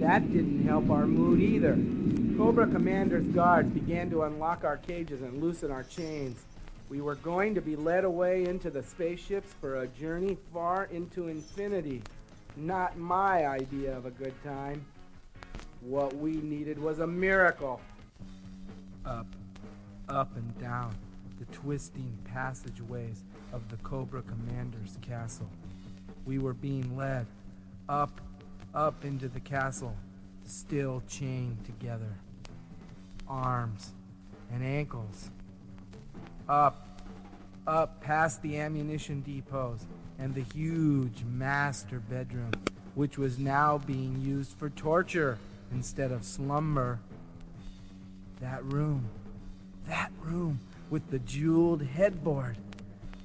that 0.00 0.32
didn't 0.32 0.64
help 0.66 0.90
our 0.90 1.06
mood 1.06 1.40
either. 1.40 1.74
Cobra 2.38 2.66
Commander's 2.66 3.26
guards 3.34 3.68
began 3.70 4.08
to 4.10 4.22
unlock 4.22 4.64
our 4.64 4.78
cages 4.78 5.22
and 5.22 5.42
loosen 5.42 5.70
our 5.70 5.82
chains. 5.82 6.44
We 6.92 7.00
were 7.00 7.14
going 7.14 7.54
to 7.54 7.62
be 7.62 7.74
led 7.74 8.04
away 8.04 8.44
into 8.44 8.68
the 8.68 8.82
spaceships 8.82 9.48
for 9.62 9.80
a 9.80 9.88
journey 9.88 10.36
far 10.52 10.90
into 10.92 11.28
infinity. 11.28 12.02
Not 12.54 12.98
my 12.98 13.46
idea 13.46 13.96
of 13.96 14.04
a 14.04 14.10
good 14.10 14.34
time. 14.44 14.84
What 15.80 16.14
we 16.14 16.32
needed 16.32 16.78
was 16.78 16.98
a 16.98 17.06
miracle. 17.06 17.80
Up, 19.06 19.26
up 20.10 20.36
and 20.36 20.60
down 20.60 20.94
the 21.38 21.46
twisting 21.46 22.14
passageways 22.26 23.24
of 23.54 23.66
the 23.70 23.78
Cobra 23.78 24.20
Commander's 24.20 24.98
castle. 25.00 25.48
We 26.26 26.38
were 26.38 26.52
being 26.52 26.94
led 26.94 27.24
up, 27.88 28.20
up 28.74 29.02
into 29.02 29.28
the 29.28 29.40
castle, 29.40 29.96
still 30.44 31.02
chained 31.08 31.64
together. 31.64 32.18
Arms 33.26 33.92
and 34.52 34.62
ankles. 34.62 35.30
Up, 36.48 37.00
up 37.66 38.00
past 38.00 38.42
the 38.42 38.58
ammunition 38.58 39.22
depots 39.22 39.86
and 40.18 40.34
the 40.34 40.44
huge 40.54 41.24
master 41.24 42.00
bedroom, 42.00 42.52
which 42.94 43.16
was 43.18 43.38
now 43.38 43.78
being 43.78 44.20
used 44.20 44.56
for 44.58 44.70
torture 44.70 45.38
instead 45.72 46.12
of 46.12 46.24
slumber. 46.24 47.00
That 48.40 48.64
room, 48.64 49.08
that 49.86 50.10
room 50.20 50.60
with 50.90 51.10
the 51.10 51.18
jeweled 51.20 51.82
headboard. 51.82 52.56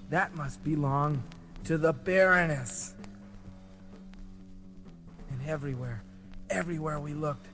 That 0.10 0.36
must 0.36 0.64
belong 0.64 1.24
to 1.66 1.78
the 1.78 1.92
Baroness. 1.92 2.94
And 5.30 5.42
everywhere, 5.48 6.02
everywhere 6.50 7.00
we 7.00 7.14
looked, 7.14 7.48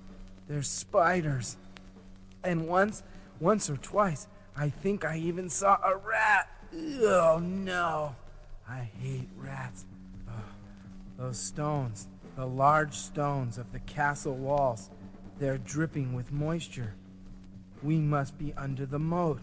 there's 0.47 0.67
spiders. 0.67 1.57
And 2.43 2.67
once, 2.67 3.01
once 3.39 3.69
or 3.69 3.77
twice, 3.77 4.27
I 4.55 4.69
think 4.69 5.03
I 5.05 5.17
even 5.17 5.49
saw 5.49 5.77
a 5.83 5.97
rat. 5.97 6.49
Oh 6.75 7.39
no, 7.41 8.15
I 8.67 8.89
hate 8.99 9.29
rats. 9.37 9.85
Those 11.17 11.37
stones, 11.37 12.07
the 12.35 12.45
large 12.45 12.95
stones 12.95 13.57
of 13.57 13.71
the 13.71 13.79
castle 13.79 14.35
walls, 14.35 14.89
they're 15.39 15.59
dripping 15.59 16.13
with 16.13 16.31
moisture. 16.31 16.95
We 17.81 17.97
must 17.97 18.37
be 18.37 18.53
under 18.57 18.85
the 18.85 18.99
moat 18.99 19.41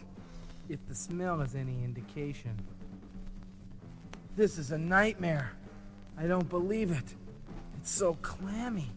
if 0.68 0.78
the 0.88 0.94
smell 0.94 1.40
is 1.40 1.54
any 1.54 1.84
indication. 1.84 2.58
This 4.36 4.58
is 4.58 4.70
a 4.70 4.78
nightmare. 4.78 5.52
I 6.18 6.26
don't 6.26 6.48
believe 6.48 6.90
it. 6.90 7.14
It's 7.78 7.90
so 7.90 8.14
clammy. 8.22 8.90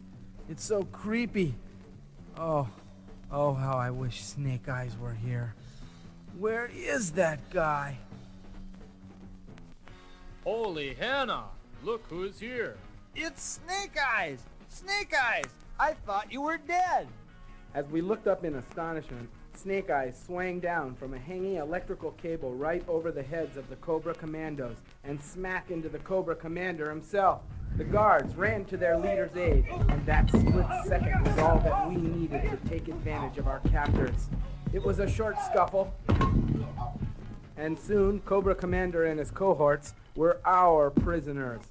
It's 0.50 0.64
so 0.64 0.84
creepy. 0.84 1.56
Oh, 2.38 2.70
oh, 3.32 3.54
how 3.54 3.78
I 3.78 3.92
wish 3.92 4.24
Snake 4.24 4.68
Eyes 4.68 4.98
were 4.98 5.14
here. 5.14 5.56
Where 6.44 6.70
is 6.76 7.12
that 7.12 7.40
guy? 7.52 7.98
Holy 10.44 10.94
Hannah! 10.94 11.46
Look 11.86 12.04
who's 12.10 12.38
here. 12.38 12.76
It's 13.16 13.62
Snake 13.66 13.96
Eyes! 13.98 14.44
Snake 14.68 15.14
Eyes! 15.18 15.46
I 15.80 15.94
thought 15.94 16.34
you 16.34 16.42
were 16.42 16.58
dead! 16.58 17.08
As 17.74 17.88
we 17.88 18.02
looked 18.02 18.28
up 18.28 18.44
in 18.44 18.56
astonishment, 18.56 19.30
Snake 19.56 19.90
Eyes 19.90 20.22
swang 20.26 20.60
down 20.60 20.96
from 20.96 21.14
a 21.14 21.18
hanging 21.18 21.56
electrical 21.56 22.12
cable 22.12 22.54
right 22.54 22.84
over 22.90 23.14
the 23.14 23.24
heads 23.24 23.56
of 23.56 23.70
the 23.70 23.78
Cobra 23.78 24.14
Commandos 24.14 24.76
and 25.06 25.24
smack 25.24 25.72
into 25.72 25.88
the 25.88 26.00
Cobra 26.00 26.36
Commander 26.36 26.90
himself. 26.90 27.40
The 27.78 27.86
guards 27.86 28.36
ran 28.36 28.66
to 28.66 28.76
their 28.76 28.98
leader's 28.98 29.38
aid, 29.38 29.64
and 29.70 30.06
that 30.06 30.28
split 30.28 30.66
second 30.88 31.26
was 31.26 31.38
all 31.40 31.60
that 31.60 31.88
we 31.88 31.96
needed 31.96 32.42
to 32.52 32.70
take 32.70 32.90
advantage 32.90 33.38
of 33.38 33.48
our 33.48 33.62
captors. 33.72 34.28
It 34.74 34.84
was 34.84 34.98
a 34.98 35.08
short 35.08 35.38
scuffle, 35.40 35.94
and 37.58 37.78
soon 37.78 38.20
Cobra 38.22 38.56
Commander 38.56 39.06
and 39.06 39.20
his 39.20 39.32
cohorts 39.32 39.94
were 40.16 40.40
our 40.46 40.90
prisoners. 40.90 41.62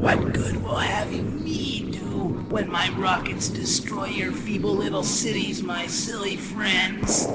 What 0.00 0.32
good 0.32 0.62
will 0.62 0.76
having 0.76 1.42
me 1.44 1.90
do 1.90 2.28
when 2.48 2.70
my 2.70 2.88
rockets 2.90 3.48
destroy 3.48 4.06
your 4.06 4.32
feeble 4.32 4.74
little 4.74 5.02
cities, 5.02 5.62
my 5.62 5.86
silly 5.86 6.36
friends? 6.36 7.26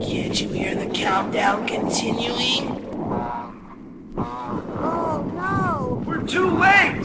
Can't 0.00 0.40
you 0.40 0.48
hear 0.48 0.74
the 0.74 0.90
countdown 0.92 1.66
continuing? 1.66 2.88
Oh 4.16 5.30
no! 5.34 6.02
We're 6.06 6.26
too 6.26 6.50
late! 6.50 7.04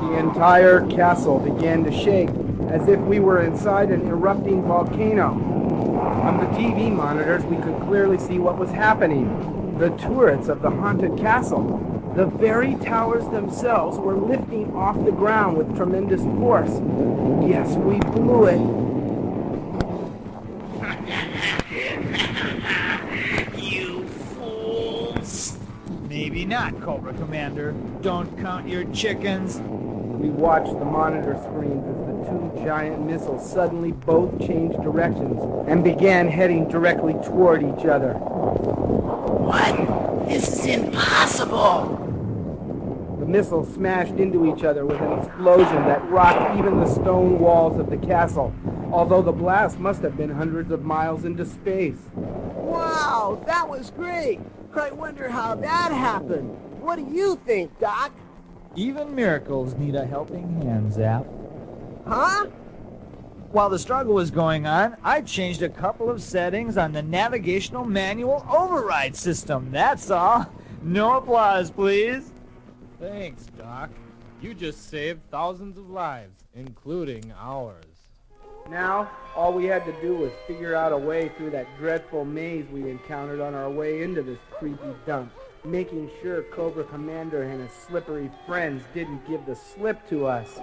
The 0.00 0.18
entire 0.18 0.86
castle 0.88 1.38
began 1.38 1.84
to 1.84 1.92
shake 1.92 2.30
as 2.70 2.88
if 2.88 2.98
we 3.00 3.20
were 3.20 3.42
inside 3.42 3.90
an 3.90 4.06
erupting 4.08 4.62
volcano. 4.62 5.53
On 6.24 6.38
the 6.38 6.46
TV 6.58 6.90
monitors, 6.90 7.44
we 7.44 7.56
could 7.56 7.78
clearly 7.82 8.16
see 8.16 8.38
what 8.38 8.56
was 8.56 8.70
happening. 8.70 9.78
The 9.78 9.90
turrets 9.90 10.48
of 10.48 10.62
the 10.62 10.70
haunted 10.70 11.18
castle. 11.18 11.82
The 12.16 12.24
very 12.24 12.76
towers 12.76 13.28
themselves 13.28 13.98
were 13.98 14.14
lifting 14.14 14.74
off 14.74 14.96
the 15.04 15.12
ground 15.12 15.58
with 15.58 15.76
tremendous 15.76 16.22
force. 16.22 16.70
Yes, 17.46 17.76
we 17.76 17.98
blew 17.98 18.46
it. 18.46 18.58
you 23.58 24.08
fools! 24.08 25.58
Maybe 26.08 26.46
not, 26.46 26.80
Cobra 26.80 27.12
Commander. 27.12 27.72
Don't 28.00 28.34
count 28.38 28.66
your 28.66 28.84
chickens. 28.94 29.58
We 29.58 30.30
watched 30.30 30.72
the 30.78 30.86
monitor 30.86 31.38
screens 31.42 31.84
as 31.86 31.96
the 32.06 32.12
two 32.12 32.13
giant 32.64 33.04
missiles 33.04 33.48
suddenly 33.48 33.92
both 33.92 34.38
changed 34.40 34.82
directions 34.82 35.40
and 35.68 35.84
began 35.84 36.28
heading 36.28 36.68
directly 36.68 37.14
toward 37.24 37.62
each 37.62 37.84
other. 37.84 38.14
What? 38.14 40.28
This 40.28 40.48
is 40.48 40.66
impossible! 40.66 42.00
The 43.20 43.26
missiles 43.26 43.72
smashed 43.74 44.14
into 44.14 44.52
each 44.52 44.64
other 44.64 44.86
with 44.86 45.00
an 45.00 45.18
explosion 45.18 45.84
that 45.84 46.02
rocked 46.08 46.58
even 46.58 46.80
the 46.80 46.86
stone 46.86 47.38
walls 47.38 47.78
of 47.78 47.90
the 47.90 47.98
castle, 47.98 48.52
although 48.90 49.22
the 49.22 49.32
blast 49.32 49.78
must 49.78 50.02
have 50.02 50.16
been 50.16 50.30
hundreds 50.30 50.70
of 50.70 50.84
miles 50.84 51.24
into 51.24 51.44
space. 51.44 51.98
Wow, 52.14 53.42
that 53.46 53.68
was 53.68 53.90
great! 53.90 54.40
I 54.74 54.90
wonder 54.90 55.28
how 55.28 55.54
that 55.54 55.92
happened. 55.92 56.50
What 56.80 56.96
do 56.96 57.02
you 57.02 57.36
think, 57.46 57.78
Doc? 57.78 58.12
Even 58.74 59.14
miracles 59.14 59.74
need 59.74 59.94
a 59.94 60.04
helping 60.04 60.62
hand, 60.62 60.92
Zap. 60.92 61.24
Huh? 62.06 62.46
While 63.50 63.70
the 63.70 63.78
struggle 63.78 64.14
was 64.14 64.30
going 64.30 64.66
on, 64.66 64.96
I 65.04 65.20
changed 65.20 65.62
a 65.62 65.68
couple 65.68 66.10
of 66.10 66.20
settings 66.20 66.76
on 66.76 66.92
the 66.92 67.02
navigational 67.02 67.84
manual 67.84 68.44
override 68.50 69.14
system, 69.14 69.70
that's 69.70 70.10
all. 70.10 70.46
No 70.82 71.16
applause, 71.18 71.70
please. 71.70 72.32
Thanks, 73.00 73.46
Doc. 73.56 73.90
You 74.42 74.54
just 74.54 74.90
saved 74.90 75.20
thousands 75.30 75.78
of 75.78 75.88
lives, 75.88 76.44
including 76.54 77.32
ours. 77.40 77.84
Now, 78.68 79.10
all 79.36 79.52
we 79.52 79.66
had 79.66 79.84
to 79.86 79.92
do 80.00 80.16
was 80.16 80.32
figure 80.46 80.74
out 80.74 80.92
a 80.92 80.96
way 80.96 81.30
through 81.36 81.50
that 81.50 81.66
dreadful 81.78 82.24
maze 82.24 82.66
we 82.72 82.90
encountered 82.90 83.40
on 83.40 83.54
our 83.54 83.70
way 83.70 84.02
into 84.02 84.22
this 84.22 84.38
creepy 84.58 84.94
dump, 85.06 85.32
making 85.64 86.10
sure 86.20 86.42
Cobra 86.44 86.84
Commander 86.84 87.44
and 87.44 87.62
his 87.62 87.72
slippery 87.72 88.30
friends 88.46 88.82
didn't 88.94 89.26
give 89.28 89.46
the 89.46 89.54
slip 89.54 90.06
to 90.08 90.26
us. 90.26 90.58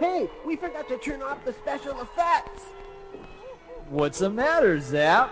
Hey, 0.00 0.30
we 0.46 0.56
forgot 0.56 0.88
to 0.88 0.96
turn 0.96 1.20
off 1.20 1.44
the 1.44 1.52
special 1.52 2.00
effects. 2.00 2.62
What's 3.90 4.20
the 4.20 4.30
matter, 4.30 4.80
Zap? 4.80 5.30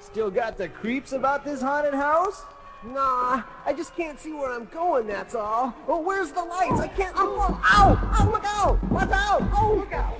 Still 0.00 0.30
got 0.30 0.56
the 0.56 0.70
creeps 0.70 1.12
about 1.12 1.44
this 1.44 1.60
haunted 1.60 1.92
house? 1.92 2.46
Nah, 2.82 3.42
I 3.66 3.74
just 3.76 3.94
can't 3.96 4.18
see 4.18 4.32
where 4.32 4.50
I'm 4.50 4.64
going, 4.66 5.06
that's 5.06 5.34
all. 5.34 5.74
Oh, 5.86 6.00
where's 6.00 6.32
the 6.32 6.42
lights? 6.42 6.80
I 6.80 6.88
can't. 6.88 7.14
Oh, 7.18 7.36
oh, 7.38 7.60
ow! 7.62 8.16
Oh, 8.18 8.30
look 8.30 8.44
out! 8.46 8.82
Watch 8.90 9.10
out! 9.10 9.42
Oh, 9.52 9.74
look 9.76 9.92
out! 9.92 10.18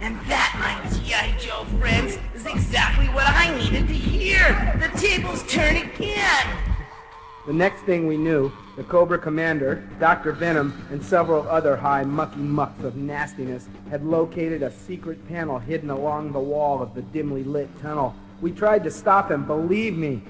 And 0.00 0.16
that, 0.28 0.54
my 0.60 0.98
G.I. 1.00 1.36
Joe 1.36 1.64
friends, 1.80 2.16
is 2.32 2.46
exactly 2.46 3.06
what 3.06 3.26
I 3.26 3.58
needed 3.58 3.88
to 3.88 3.94
hear. 3.94 4.78
The 4.78 4.96
tables 4.96 5.42
turn 5.48 5.76
again. 5.76 6.46
The 7.48 7.54
next 7.54 7.80
thing 7.80 8.06
we 8.06 8.16
knew, 8.16 8.52
The 8.80 8.86
Cobra 8.86 9.18
Commander, 9.18 9.86
Dr. 9.98 10.32
Venom, 10.32 10.72
and 10.90 11.04
several 11.04 11.46
other 11.50 11.76
high 11.76 12.02
mucky 12.02 12.40
mucks 12.40 12.82
of 12.82 12.96
nastiness 12.96 13.68
had 13.90 14.02
located 14.02 14.62
a 14.62 14.70
secret 14.70 15.28
panel 15.28 15.58
hidden 15.58 15.90
along 15.90 16.32
the 16.32 16.40
wall 16.40 16.80
of 16.80 16.94
the 16.94 17.02
dimly 17.02 17.44
lit 17.44 17.68
tunnel. 17.82 18.14
We 18.40 18.52
tried 18.52 18.82
to 18.84 18.90
stop 18.90 19.30
him, 19.30 19.44
believe 19.44 19.98
me. 19.98 20.22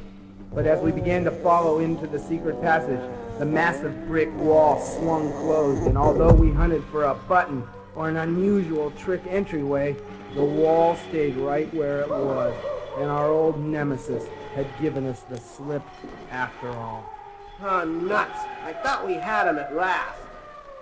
But 0.52 0.66
as 0.66 0.80
we 0.80 0.90
began 0.90 1.22
to 1.26 1.30
follow 1.30 1.78
into 1.78 2.08
the 2.08 2.18
secret 2.18 2.60
passage, 2.60 2.98
the 3.38 3.46
massive 3.46 4.08
brick 4.08 4.36
wall 4.38 4.80
swung 4.80 5.30
closed, 5.34 5.84
and 5.84 5.96
although 5.96 6.34
we 6.34 6.50
hunted 6.50 6.82
for 6.90 7.04
a 7.04 7.14
button 7.14 7.62
or 7.94 8.08
an 8.08 8.16
unusual 8.16 8.90
trick 8.98 9.22
entryway, 9.28 9.94
the 10.34 10.42
wall 10.42 10.96
stayed 11.08 11.36
right 11.36 11.72
where 11.72 12.00
it 12.00 12.08
was, 12.08 12.52
and 12.98 13.08
our 13.08 13.30
old 13.30 13.60
nemesis 13.64 14.24
had 14.56 14.66
given 14.82 15.06
us 15.06 15.20
the 15.30 15.38
slip 15.38 15.84
after 16.32 16.68
all. 16.70 17.19
Oh, 17.62 17.84
nuts. 17.84 18.40
I 18.64 18.72
thought 18.72 19.06
we 19.06 19.14
had 19.14 19.46
him 19.46 19.58
at 19.58 19.74
last. 19.74 20.18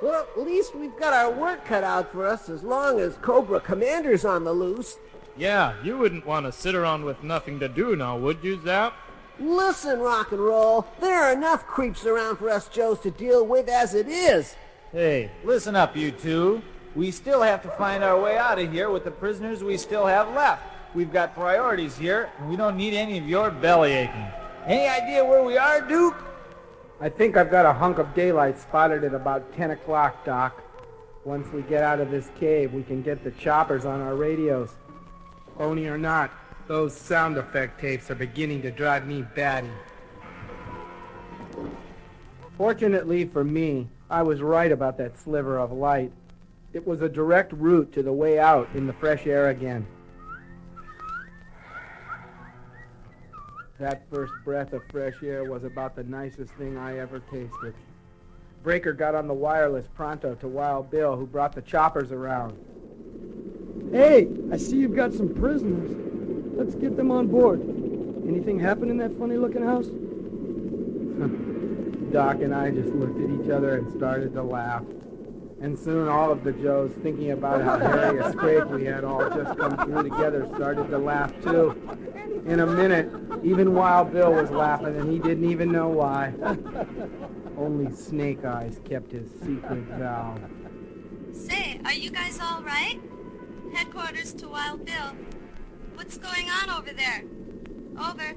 Well, 0.00 0.26
at 0.36 0.40
least 0.40 0.76
we've 0.76 0.96
got 0.96 1.12
our 1.12 1.30
work 1.30 1.64
cut 1.64 1.82
out 1.82 2.12
for 2.12 2.24
us 2.26 2.48
as 2.48 2.62
long 2.62 3.00
as 3.00 3.16
Cobra 3.16 3.58
Commander's 3.58 4.24
on 4.24 4.44
the 4.44 4.52
loose. 4.52 4.96
Yeah, 5.36 5.74
you 5.82 5.98
wouldn't 5.98 6.26
want 6.26 6.46
to 6.46 6.52
sit 6.52 6.74
around 6.74 7.04
with 7.04 7.22
nothing 7.24 7.58
to 7.60 7.68
do 7.68 7.96
now, 7.96 8.16
would 8.16 8.42
you, 8.42 8.60
Zap? 8.64 8.94
Listen, 9.40 10.00
Rock 10.00 10.32
'n 10.32 10.40
Roll, 10.40 10.86
there 11.00 11.22
are 11.22 11.32
enough 11.32 11.66
creeps 11.66 12.04
around 12.04 12.36
for 12.36 12.50
us 12.50 12.68
Joes 12.68 12.98
to 13.00 13.10
deal 13.10 13.46
with 13.46 13.68
as 13.68 13.94
it 13.94 14.08
is. 14.08 14.56
Hey, 14.92 15.30
listen 15.44 15.76
up, 15.76 15.96
you 15.96 16.10
two. 16.10 16.62
We 16.96 17.10
still 17.12 17.42
have 17.42 17.62
to 17.62 17.70
find 17.70 18.02
our 18.02 18.20
way 18.20 18.36
out 18.36 18.58
of 18.58 18.72
here 18.72 18.90
with 18.90 19.04
the 19.04 19.10
prisoners 19.10 19.62
we 19.62 19.76
still 19.76 20.06
have 20.06 20.34
left. 20.34 20.62
We've 20.94 21.12
got 21.12 21.34
priorities 21.34 21.96
here, 21.96 22.30
and 22.38 22.48
we 22.50 22.56
don't 22.56 22.76
need 22.76 22.94
any 22.94 23.18
of 23.18 23.28
your 23.28 23.50
belly 23.50 23.92
aching. 23.92 24.26
Any 24.66 24.88
idea 24.88 25.24
where 25.24 25.44
we 25.44 25.56
are, 25.56 25.80
Duke? 25.80 26.16
I 27.00 27.08
think 27.08 27.36
I've 27.36 27.50
got 27.50 27.64
a 27.64 27.72
hunk 27.72 27.98
of 27.98 28.12
daylight 28.12 28.58
spotted 28.58 29.04
at 29.04 29.14
about 29.14 29.54
10 29.54 29.70
o'clock, 29.70 30.24
Doc. 30.24 30.64
Once 31.24 31.46
we 31.52 31.62
get 31.62 31.84
out 31.84 32.00
of 32.00 32.10
this 32.10 32.28
cave, 32.40 32.72
we 32.72 32.82
can 32.82 33.02
get 33.02 33.22
the 33.22 33.30
choppers 33.32 33.84
on 33.84 34.00
our 34.00 34.16
radios. 34.16 34.70
Phony 35.56 35.86
or 35.86 35.96
not, 35.96 36.32
those 36.66 36.96
sound 36.96 37.36
effect 37.36 37.80
tapes 37.80 38.10
are 38.10 38.16
beginning 38.16 38.62
to 38.62 38.72
drive 38.72 39.06
me 39.06 39.22
batty. 39.36 39.70
Fortunately 42.56 43.24
for 43.26 43.44
me, 43.44 43.88
I 44.10 44.22
was 44.22 44.42
right 44.42 44.72
about 44.72 44.98
that 44.98 45.16
sliver 45.20 45.56
of 45.58 45.70
light. 45.70 46.10
It 46.72 46.84
was 46.84 47.00
a 47.00 47.08
direct 47.08 47.52
route 47.52 47.92
to 47.92 48.02
the 48.02 48.12
way 48.12 48.40
out 48.40 48.68
in 48.74 48.88
the 48.88 48.92
fresh 48.94 49.24
air 49.24 49.50
again. 49.50 49.86
That 53.78 54.02
first 54.10 54.32
breath 54.44 54.72
of 54.72 54.82
fresh 54.90 55.14
air 55.22 55.44
was 55.44 55.62
about 55.62 55.94
the 55.94 56.02
nicest 56.02 56.52
thing 56.54 56.76
I 56.76 56.98
ever 56.98 57.20
tasted. 57.30 57.74
Breaker 58.64 58.92
got 58.92 59.14
on 59.14 59.28
the 59.28 59.34
wireless 59.34 59.86
pronto 59.94 60.34
to 60.34 60.48
Wild 60.48 60.90
Bill, 60.90 61.14
who 61.14 61.26
brought 61.26 61.52
the 61.52 61.62
choppers 61.62 62.10
around. 62.10 62.58
Hey, 63.92 64.26
I 64.52 64.56
see 64.56 64.78
you've 64.78 64.96
got 64.96 65.12
some 65.12 65.32
prisoners. 65.32 65.94
Let's 66.56 66.74
get 66.74 66.96
them 66.96 67.12
on 67.12 67.28
board. 67.28 67.60
Anything 68.26 68.58
happen 68.58 68.90
in 68.90 68.96
that 68.96 69.16
funny-looking 69.16 69.62
house? 69.62 69.86
Doc 72.12 72.42
and 72.42 72.52
I 72.52 72.72
just 72.72 72.88
looked 72.88 73.20
at 73.20 73.30
each 73.30 73.50
other 73.50 73.76
and 73.76 73.96
started 73.96 74.34
to 74.34 74.42
laugh. 74.42 74.82
And 75.60 75.76
soon 75.76 76.06
all 76.08 76.30
of 76.30 76.44
the 76.44 76.52
Joes, 76.52 76.92
thinking 77.02 77.32
about 77.32 77.62
how 77.62 77.78
hairy 77.78 78.18
a 78.20 78.30
scrape 78.30 78.66
we 78.66 78.84
had 78.84 79.02
all 79.02 79.28
just 79.28 79.58
come 79.58 79.76
through 79.76 80.04
together, 80.04 80.48
started 80.54 80.88
to 80.88 80.98
laugh 80.98 81.32
too. 81.42 81.70
In 82.46 82.60
a 82.60 82.66
minute, 82.66 83.10
even 83.42 83.74
Wild 83.74 84.12
Bill 84.12 84.32
was 84.32 84.50
laughing, 84.50 84.96
and 84.96 85.12
he 85.12 85.18
didn't 85.18 85.50
even 85.50 85.72
know 85.72 85.88
why. 85.88 86.32
Only 87.56 87.92
Snake 87.94 88.44
Eyes 88.44 88.80
kept 88.84 89.10
his 89.10 89.28
secret 89.42 89.82
vow. 89.98 90.38
Say, 91.32 91.80
are 91.84 91.92
you 91.92 92.10
guys 92.10 92.38
all 92.40 92.62
right? 92.62 93.00
Headquarters 93.74 94.32
to 94.34 94.48
Wild 94.48 94.84
Bill. 94.84 95.16
What's 95.94 96.18
going 96.18 96.48
on 96.48 96.70
over 96.70 96.92
there? 96.92 97.24
Over. 97.98 98.34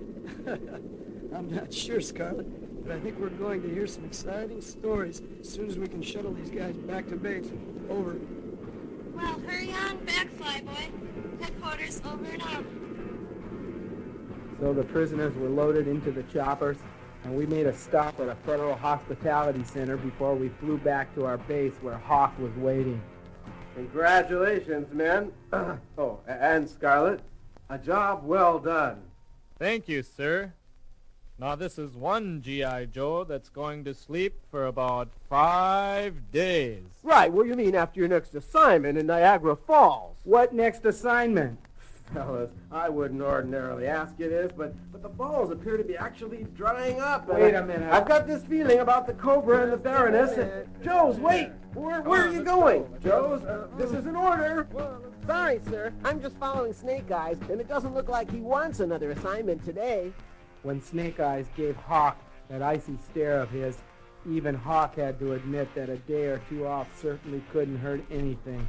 I'm 1.35 1.49
not 1.49 1.71
sure, 1.71 2.01
Scarlett, 2.01 2.47
but 2.91 2.97
I 2.97 3.03
think 3.03 3.19
we're 3.19 3.29
going 3.29 3.61
to 3.61 3.69
hear 3.69 3.87
some 3.87 4.03
exciting 4.03 4.59
stories 4.59 5.21
as 5.39 5.47
soon 5.47 5.69
as 5.69 5.77
we 5.77 5.87
can 5.87 6.01
shuttle 6.01 6.33
these 6.33 6.49
guys 6.49 6.75
back 6.75 7.07
to 7.07 7.15
base. 7.15 7.47
Over. 7.89 8.17
Well, 9.13 9.39
hurry 9.47 9.71
on 9.71 9.97
back, 9.99 10.27
Flyboy. 10.37 11.41
Headquarters 11.41 12.01
over 12.03 12.25
and 12.25 12.41
out. 12.41 12.65
So 14.59 14.73
the 14.73 14.83
prisoners 14.83 15.33
were 15.35 15.47
loaded 15.47 15.87
into 15.87 16.11
the 16.11 16.23
choppers, 16.23 16.75
and 17.23 17.33
we 17.33 17.45
made 17.45 17.65
a 17.65 17.73
stop 17.73 18.19
at 18.19 18.27
a 18.27 18.35
federal 18.45 18.75
hospitality 18.75 19.63
center 19.63 19.95
before 19.95 20.35
we 20.35 20.49
flew 20.59 20.77
back 20.77 21.15
to 21.15 21.25
our 21.25 21.37
base 21.37 21.73
where 21.81 21.97
Hawk 21.97 22.37
was 22.39 22.53
waiting. 22.57 23.01
Congratulations, 23.75 24.93
men. 24.93 25.31
oh, 25.97 26.19
and 26.27 26.69
Scarlett. 26.69 27.21
A 27.69 27.77
job 27.77 28.25
well 28.25 28.59
done. 28.59 29.01
Thank 29.57 29.87
you, 29.87 30.03
sir. 30.03 30.51
Now, 31.41 31.55
this 31.55 31.79
is 31.79 31.95
one 31.95 32.43
G.I. 32.43 32.85
Joe 32.85 33.23
that's 33.23 33.49
going 33.49 33.83
to 33.85 33.95
sleep 33.95 34.35
for 34.51 34.67
about 34.67 35.09
five 35.27 36.31
days. 36.31 36.83
Right, 37.01 37.33
what 37.33 37.45
do 37.45 37.49
you 37.49 37.55
mean 37.55 37.73
after 37.73 37.99
your 37.99 38.09
next 38.09 38.35
assignment 38.35 38.99
in 38.99 39.07
Niagara 39.07 39.55
Falls? 39.55 40.17
What 40.23 40.53
next 40.53 40.85
assignment? 40.85 41.57
Fellas, 42.13 42.51
I 42.71 42.89
wouldn't 42.89 43.23
ordinarily 43.23 43.87
ask 43.87 44.13
you 44.19 44.29
this, 44.29 44.51
but, 44.55 44.75
but 44.91 45.01
the 45.01 45.09
falls 45.09 45.49
appear 45.49 45.77
to 45.77 45.83
be 45.83 45.97
actually 45.97 46.45
drying 46.55 46.99
up. 46.99 47.27
Wait 47.27 47.55
a 47.55 47.65
minute. 47.65 47.91
I've 47.91 48.07
got 48.07 48.27
this 48.27 48.43
feeling 48.43 48.77
about 48.77 49.07
the 49.07 49.13
Cobra 49.13 49.63
and 49.63 49.73
the 49.73 49.77
Baroness. 49.77 50.37
And, 50.37 50.69
Joe's, 50.83 51.17
wait! 51.17 51.49
Where, 51.73 52.03
where 52.03 52.27
are 52.27 52.31
you 52.31 52.43
going? 52.43 52.85
Joe's, 53.03 53.41
uh, 53.45 53.65
this 53.79 53.93
is 53.93 54.05
an 54.05 54.15
order. 54.15 54.67
Sorry, 55.25 55.59
sir. 55.71 55.91
I'm 56.03 56.21
just 56.21 56.37
following 56.37 56.73
Snake 56.73 57.09
Eyes, 57.09 57.37
and 57.49 57.59
it 57.59 57.67
doesn't 57.67 57.95
look 57.95 58.09
like 58.09 58.29
he 58.29 58.41
wants 58.41 58.79
another 58.79 59.09
assignment 59.09 59.65
today. 59.65 60.13
When 60.63 60.81
Snake 60.81 61.19
Eyes 61.19 61.47
gave 61.57 61.75
Hawk 61.75 62.17
that 62.49 62.61
icy 62.61 62.97
stare 63.09 63.39
of 63.39 63.49
his, 63.49 63.77
even 64.29 64.53
Hawk 64.53 64.95
had 64.95 65.19
to 65.19 65.33
admit 65.33 65.73
that 65.73 65.89
a 65.89 65.97
day 65.97 66.25
or 66.25 66.41
two 66.49 66.67
off 66.67 66.87
certainly 67.01 67.43
couldn't 67.51 67.77
hurt 67.77 68.03
anything. 68.11 68.67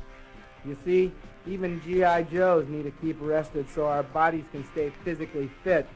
You 0.64 0.76
see, 0.84 1.12
even 1.46 1.82
G.I. 1.82 2.22
Joes 2.24 2.68
need 2.68 2.84
to 2.84 2.90
keep 2.90 3.16
rested 3.20 3.68
so 3.68 3.86
our 3.86 4.02
bodies 4.02 4.44
can 4.52 4.64
stay 4.72 4.92
physically 5.04 5.50
fit. 5.64 5.86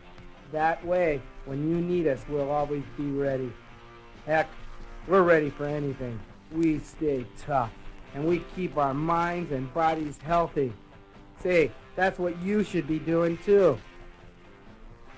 That 0.53 0.85
way, 0.85 1.23
when 1.45 1.69
you 1.71 1.77
need 1.81 2.07
us, 2.07 2.21
we'll 2.29 2.51
always 2.51 2.85
be 2.97 3.05
ready. 3.05 3.53
Heck, 4.27 4.49
we're 5.07 5.23
ready 5.23 5.51
for 5.51 5.65
anything. 5.65 6.19
We 6.53 6.79
stay 6.81 7.25
tough, 7.39 7.71
and 8.15 8.27
we 8.27 8.45
keep 8.55 8.77
our 8.77 8.95
minds 8.95 9.53
and 9.53 9.73
bodies 9.73 10.19
healthy. 10.23 10.73
Say, 11.43 11.71
that's 11.95 12.19
what 12.19 12.39
you 12.43 12.65
should 12.65 12.87
be 12.87 12.99
doing 12.99 13.39
too. 13.39 13.79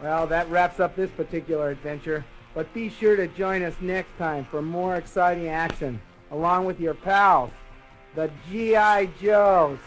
Well, 0.01 0.27
that 0.29 0.49
wraps 0.49 0.79
up 0.79 0.95
this 0.95 1.11
particular 1.11 1.71
adventure, 1.71 2.25
but 2.55 2.73
be 2.73 2.89
sure 2.89 3.17
to 3.17 3.27
join 3.29 3.63
us 3.63 3.75
next 3.81 4.17
time 4.17 4.47
for 4.51 4.63
more 4.63 4.97
exciting 4.97 5.49
action, 5.49 6.01
along 6.31 6.67
with 6.67 6.81
your 6.81 6.95
pals, 6.95 7.51
the 8.15 8.31
G.I. 8.49 9.07
Joes. 9.21 9.79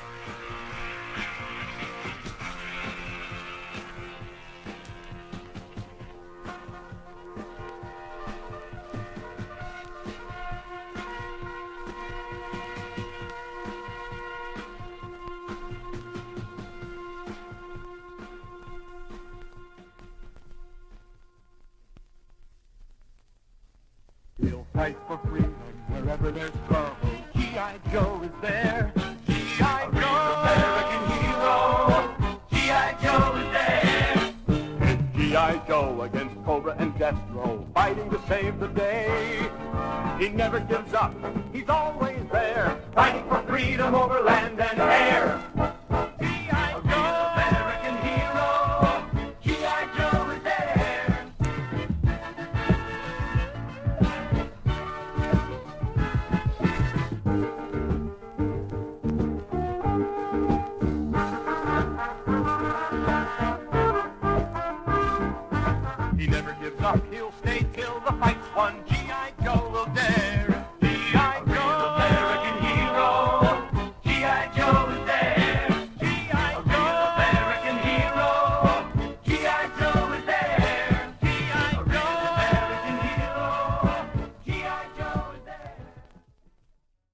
We'll 24.41 24.65
fight 24.73 24.97
for 25.07 25.19
freedom 25.19 25.53
wherever 25.89 26.31
there's 26.31 26.51
trouble. 26.67 26.95
G.I. 27.35 27.77
Joe 27.91 28.21
is 28.23 28.31
there. 28.41 28.91
G.I. 29.27 29.89
Joe, 29.93 30.17
American 30.41 31.03
hero. 31.21 32.39
G.I. 32.51 32.97
Joe 33.03 33.35
is 33.37 33.49
there. 33.53 34.33
It's 34.89 35.17
G.I. 35.17 35.61
Joe 35.67 36.01
against 36.01 36.43
Cobra 36.43 36.75
and 36.79 36.93
Destro, 36.95 37.71
fighting 37.73 38.09
to 38.09 38.19
save 38.27 38.59
the 38.59 38.67
day. 38.69 39.47
He 40.19 40.29
never 40.29 40.59
gives 40.59 40.93
up. 40.93 41.13
He's 41.53 41.69
always 41.69 42.19
there, 42.31 42.81
fighting 42.95 43.27
for 43.29 43.43
freedom 43.43 43.93
over 43.93 44.21